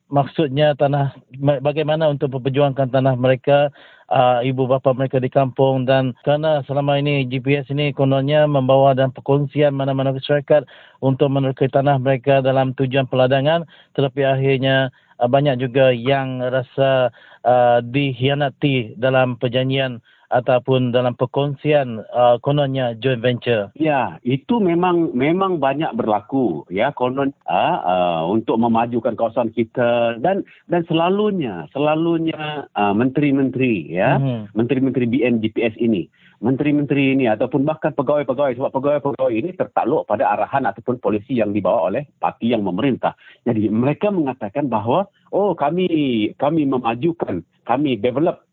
[0.07, 3.75] maksudnya tanah bagaimana untuk memperjuangkan tanah mereka
[4.11, 9.11] uh, ibu bapa mereka di kampung dan kerana selama ini GPS ini kononnya membawa dan
[9.11, 10.67] perkongsian mana-mana masyarakat
[11.03, 13.67] untuk menerokai tanah mereka dalam tujuan peladangan.
[13.99, 17.11] Tetapi akhirnya uh, banyak juga yang rasa
[17.47, 20.03] uh, dihianati dalam perjanjian
[20.37, 23.73] ataupun dalam perkongsian uh, kononnya joint venture.
[23.73, 30.45] Ya, itu memang memang banyak berlaku ya konon uh, uh, untuk memajukan kawasan kita dan
[30.69, 34.53] dan selalunya selalunya uh, menteri-menteri ya, mm-hmm.
[34.53, 36.09] menteri-menteri BNGPS ini,
[36.45, 41.89] menteri-menteri ini ataupun bahkan pegawai-pegawai sebab pegawai-pegawai ini tertakluk pada arahan ataupun polisi yang dibawa
[41.89, 43.17] oleh parti yang memerintah.
[43.49, 45.89] Jadi mereka mengatakan bahawa oh kami
[46.37, 48.46] kami memajukan, kami develop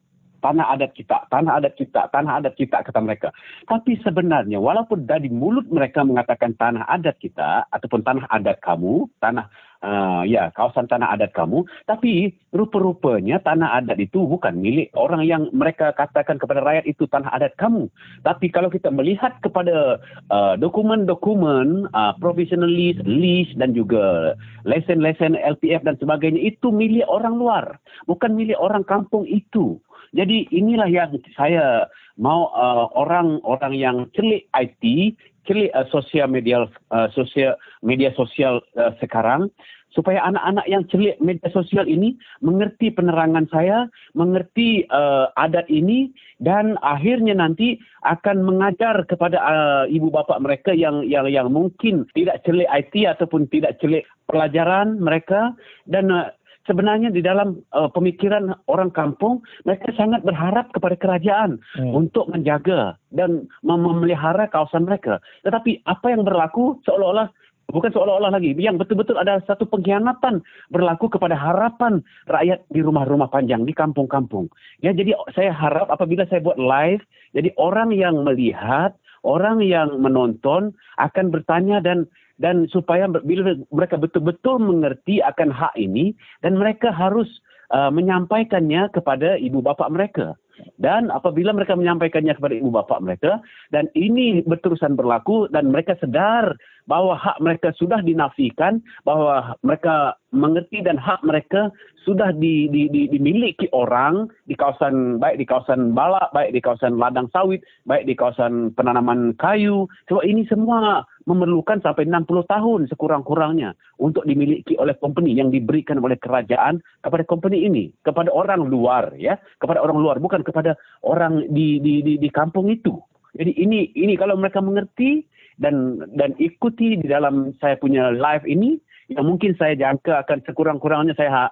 [0.44, 3.32] tanah adat kita, tanah adat kita, tanah adat kita kata mereka.
[3.64, 9.48] Tapi sebenarnya walaupun dari mulut mereka mengatakan tanah adat kita ataupun tanah adat kamu, tanah
[9.84, 15.52] uh, ya kawasan tanah adat kamu, tapi rupa-rupanya tanah adat itu bukan milik orang yang
[15.52, 17.92] mereka katakan kepada rakyat itu tanah adat kamu.
[18.24, 20.00] Tapi kalau kita melihat kepada
[20.32, 24.34] uh, dokumen-dokumen uh, professional lease, lease dan juga
[24.64, 27.66] lesen-lesen LPF dan sebagainya itu milik orang luar,
[28.08, 29.78] bukan milik orang kampung itu.
[30.14, 31.90] Jadi inilah yang saya
[32.22, 35.18] mau uh, orang-orang yang celik IT,
[35.50, 39.50] celik uh, sosial media uh, sosial media sosial uh, sekarang
[39.94, 43.86] supaya anak-anak yang celik media sosial ini mengerti penerangan saya,
[44.18, 46.10] mengerti uh, adat ini
[46.42, 52.42] dan akhirnya nanti akan mengajar kepada uh, ibu bapa mereka yang yang yang mungkin tidak
[52.44, 55.54] celik IT ataupun tidak celik pelajaran mereka
[55.86, 56.34] dan uh,
[56.68, 61.92] sebenarnya di dalam uh, pemikiran orang kampung mereka sangat berharap kepada kerajaan hmm.
[61.92, 65.20] untuk menjaga dan memelihara kawasan mereka.
[65.44, 67.30] Tetapi apa yang berlaku seolah-olah
[67.72, 73.64] bukan seolah-olah lagi yang betul-betul ada satu pengkhianatan berlaku kepada harapan rakyat di rumah-rumah panjang
[73.66, 74.52] di kampung-kampung.
[74.84, 77.02] Ya jadi saya harap apabila saya buat live
[77.34, 78.94] jadi orang yang melihat,
[79.26, 82.06] orang yang menonton akan bertanya dan
[82.42, 87.30] dan supaya bila mereka betul-betul mengerti akan hak ini dan mereka harus
[87.70, 90.38] uh, menyampaikannya kepada ibu bapa mereka.
[90.78, 93.42] Dan apabila mereka menyampaikannya kepada ibu bapa mereka
[93.74, 96.54] dan ini berterusan berlaku dan mereka sedar
[96.86, 101.70] bahawa hak mereka sudah dinafikan, bahawa mereka mengerti dan hak mereka
[102.04, 107.00] sudah di, di, di, dimiliki orang di kawasan baik di kawasan balak, baik di kawasan
[107.00, 109.88] ladang sawit, baik di kawasan penanaman kayu.
[110.12, 113.72] Sebab ini semua memerlukan sampai 60 tahun sekurang-kurangnya
[114.04, 119.40] untuk dimiliki oleh company yang diberikan oleh kerajaan kepada company ini, kepada orang luar ya,
[119.64, 120.76] kepada orang luar bukan kepada
[121.08, 123.00] orang di di di, di kampung itu.
[123.34, 125.26] Jadi ini ini kalau mereka mengerti
[125.62, 128.80] dan dan ikuti di dalam saya punya live ini
[129.12, 131.52] yang mungkin saya jangka akan sekurang-kurangnya saya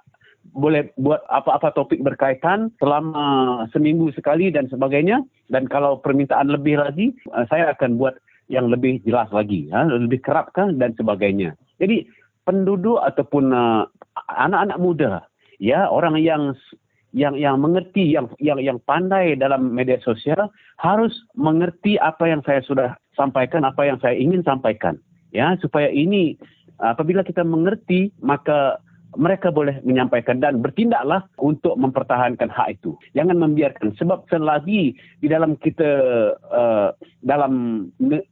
[0.57, 5.21] boleh buat apa-apa topik berkaitan selama seminggu sekali dan sebagainya.
[5.53, 8.17] Dan kalau permintaan lebih lagi, uh, saya akan buat
[8.51, 9.87] yang lebih jelas lagi, ha?
[9.87, 11.55] lebih kerapkan dan sebagainya.
[11.79, 12.03] Jadi
[12.43, 13.87] penduduk ataupun uh,
[14.27, 15.11] anak-anak muda,
[15.61, 16.51] ya orang yang
[17.11, 22.63] yang yang mengerti yang yang yang pandai dalam media sosial harus mengerti apa yang saya
[22.63, 24.99] sudah sampaikan apa yang saya ingin sampaikan
[25.31, 26.35] ya supaya ini
[26.81, 28.81] apabila kita mengerti maka
[29.19, 32.95] mereka boleh menyampaikan dan bertindaklah untuk mempertahankan hak itu.
[33.11, 35.89] Jangan membiarkan sebab selagi di dalam kita
[36.39, 37.85] uh, dalam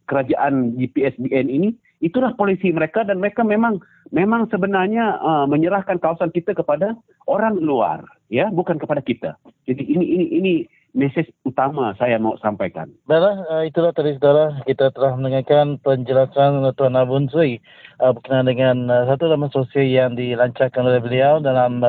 [0.08, 1.70] kerajaan GPSBN ini
[2.00, 3.84] itulah polisi mereka dan mereka memang
[4.16, 6.96] memang sebenarnya uh, menyerahkan kawasan kita kepada
[7.28, 9.36] orang luar ya bukan kepada kita.
[9.68, 10.54] Jadi ini ini ini
[10.94, 12.90] mesej utama saya mau sampaikan.
[13.06, 17.62] Baiklah, uh, itulah tadi saudara kita telah mendengarkan penjelasan Tuan Abun Sui
[18.02, 21.86] uh, berkenaan dengan uh, satu laman sosial yang dilancarkan oleh beliau dalam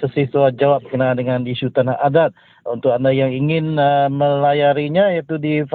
[0.00, 2.32] sesi soal jawab berkenaan dengan isu tanah adat.
[2.62, 3.74] Untuk anda yang ingin
[4.14, 5.66] melayarinya iaitu di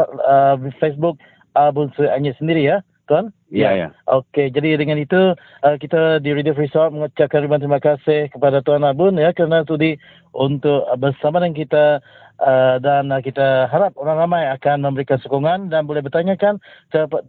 [0.80, 1.20] Facebook
[1.52, 2.80] Abun Sui Anyit sendiri ya.
[3.08, 3.32] Tuan?
[3.48, 3.96] Ya, ya.
[4.12, 5.16] Okey, jadi dengan itu
[5.64, 9.64] uh, kita di Radio Free Sound mengucapkan ribuan terima kasih kepada Tuan Abun ya kerana
[9.64, 9.96] sudi
[10.36, 11.86] untuk bersama dengan kita
[12.38, 16.62] dan uh, kita harap orang ramai akan memberikan sokongan dan boleh bertanyakan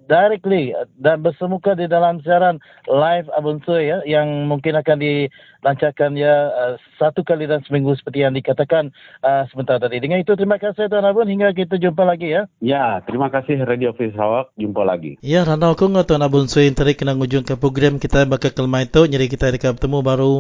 [0.05, 6.53] directly dan bersemuka di dalam siaran live Abun Sui ya yang mungkin akan dilancarkan ya
[6.53, 8.93] uh, satu kali dalam seminggu seperti yang dikatakan
[9.25, 9.97] uh, sebentar tadi.
[9.97, 12.45] Dengan itu terima kasih Tuan Abun hingga kita jumpa lagi ya.
[12.61, 14.53] Ya, terima kasih Radio Free Sarawak.
[14.61, 15.17] Jumpa lagi.
[15.25, 19.09] Ya, randa aku Tuan Abun Sui tadi kena ngujung ke program kita bakal kelmai itu
[19.09, 20.35] jadi kita akan bertemu baru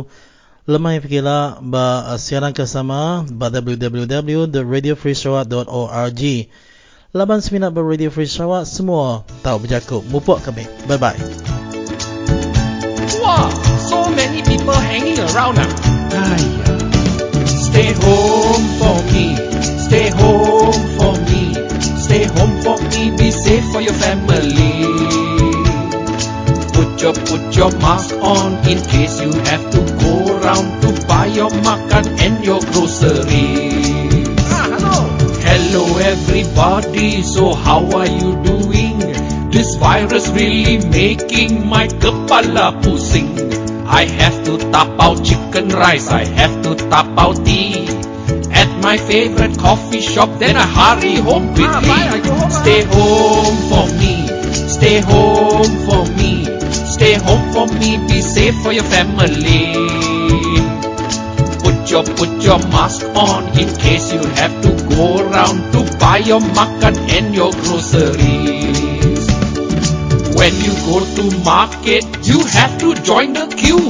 [0.68, 6.22] lemah fikirlah ba siaran kesama ba www.radiofreesarawak.org
[7.16, 10.04] Laban seminat ba Radio Free Sarawak semua tahu berjaku.
[10.12, 10.68] Mupuk kami.
[10.84, 11.16] Bye bye.
[13.24, 13.48] Wow,
[13.80, 15.72] so many people hanging around now.
[16.12, 16.76] Ayah.
[17.48, 19.40] Stay home for me.
[19.88, 21.56] Stay home for me.
[21.96, 23.08] Stay home for me.
[23.16, 24.84] Be safe for your family.
[26.76, 31.26] Put your put your mask on in case you have to go around to buy
[31.26, 34.28] your makan and your groceries.
[34.49, 34.96] Ah, hello.
[35.44, 38.99] Hello everybody, so how are you doing?
[39.51, 43.28] This virus really making my kepala pusing.
[43.84, 47.84] I have to tap out chicken rice, I have to tap out tea.
[48.53, 51.92] At my favorite coffee shop, then I hurry home quickly.
[51.92, 54.14] Ah, home Stay home for me,
[54.76, 60.07] stay home for me, stay home for me, be safe for your family
[61.91, 66.41] your put your mask on in case you have to go around to buy your
[66.41, 69.24] makan and your groceries.
[70.36, 73.89] When you go to market, you have to join the queue.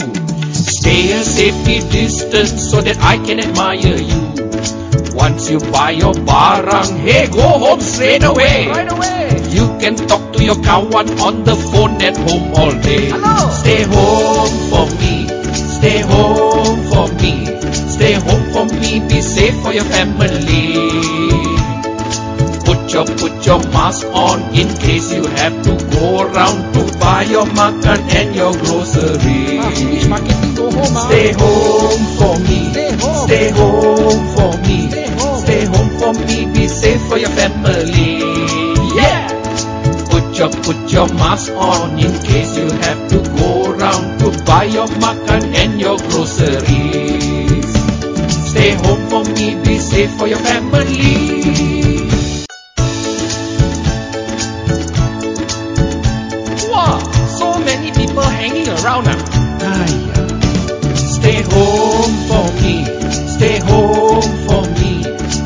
[0.52, 4.22] Stay a safety distance so that I can admire you.
[5.14, 8.68] Once you buy your barang, hey, go home straight away.
[8.68, 9.42] Right away.
[9.50, 13.10] You can talk to your kawan on the phone at home all day.
[13.10, 13.50] Hello.
[13.50, 15.26] Stay home for me.
[15.52, 16.47] Stay home
[19.38, 20.74] safe for your family.
[22.66, 27.22] Put your put your mask on in case you have to go around to buy
[27.22, 28.84] your makan and your home,
[31.06, 32.60] Stay home for me.
[33.26, 34.22] Stay home.
[34.34, 34.78] For me.
[35.44, 35.90] Stay home.
[36.00, 38.18] For me, be safe for your family.
[38.98, 39.22] Yeah.
[40.10, 44.64] Put your put your mask on in case you have to go around to buy
[44.64, 47.07] your makan and your groceries.
[48.58, 52.10] Stay home for me, be safe for your family.
[56.66, 56.98] Wow,
[57.38, 59.14] so many people hanging around now.
[59.62, 60.96] Ayah.
[60.96, 62.82] Stay home for me,
[63.38, 65.04] stay home for me,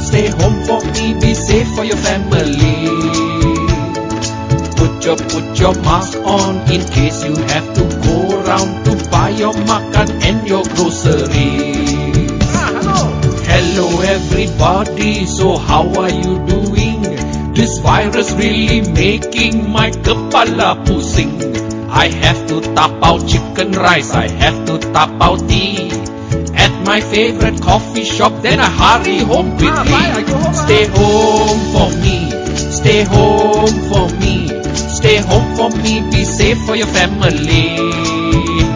[0.08, 2.88] stay home for me, be safe for your family.
[4.80, 9.28] Put your put your mask on in case you have to go around to buy
[9.28, 11.71] your makan and your groceries.
[14.12, 17.00] Everybody, so how are you doing?
[17.54, 21.32] This virus really making my kepala pusing.
[21.88, 25.88] I have to tap out chicken rice, I have to tap out tea.
[26.52, 29.96] At my favorite coffee shop, then I hurry home quickly.
[29.96, 32.28] Ah, stay home for me,
[32.68, 38.71] stay home for me, stay home for me, be safe for your family.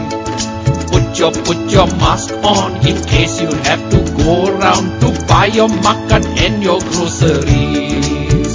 [1.17, 5.47] Put your put your mask on in case you have to go around to buy
[5.47, 8.53] your makan and your groceries.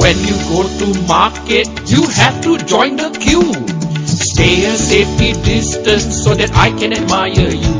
[0.00, 3.52] When you go to market, you have to join the queue.
[4.06, 7.76] Stay a safety distance so that I can admire you.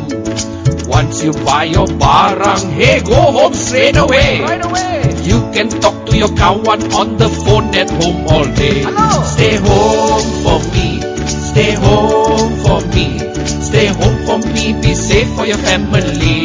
[0.87, 4.43] Once you buy your barang, hey, go home straight away.
[4.43, 5.15] Right away.
[5.23, 8.83] You can talk to your kawan on the phone at home all day.
[8.83, 9.25] Hello.
[9.25, 11.01] Stay home for me.
[11.27, 13.33] Stay home for me.
[13.73, 14.75] Stay home for me.
[14.83, 16.45] Be safe for your family.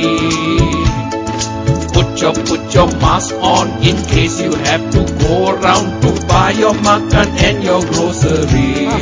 [1.91, 6.51] Put your put your mask on in case you have to go around to buy
[6.51, 8.99] your makan and your ah.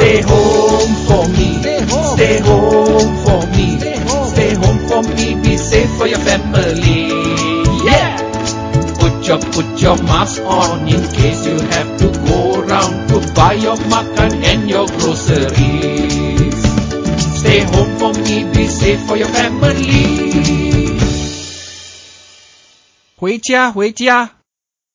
[0.00, 1.60] Stay home for me.
[1.60, 3.12] Stay home.
[3.20, 3.68] For me.
[4.32, 4.78] Stay home.
[4.88, 5.34] For me.
[5.44, 7.12] Be safe for your family.
[7.84, 8.16] Yeah.
[8.96, 13.52] Put your put your mask on in case you have to go around to buy
[13.52, 15.77] your makan and your groceries.
[17.57, 18.45] Stay home for me.
[18.53, 20.21] Be safe for your family.
[23.17, 24.35] 回家，回家。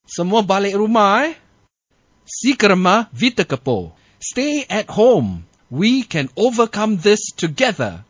[0.07, 1.37] Semua balik rumah eh.
[2.25, 3.93] Si kerma vita kepo.
[4.21, 5.45] Stay at home.
[5.71, 8.05] We can overcome this together.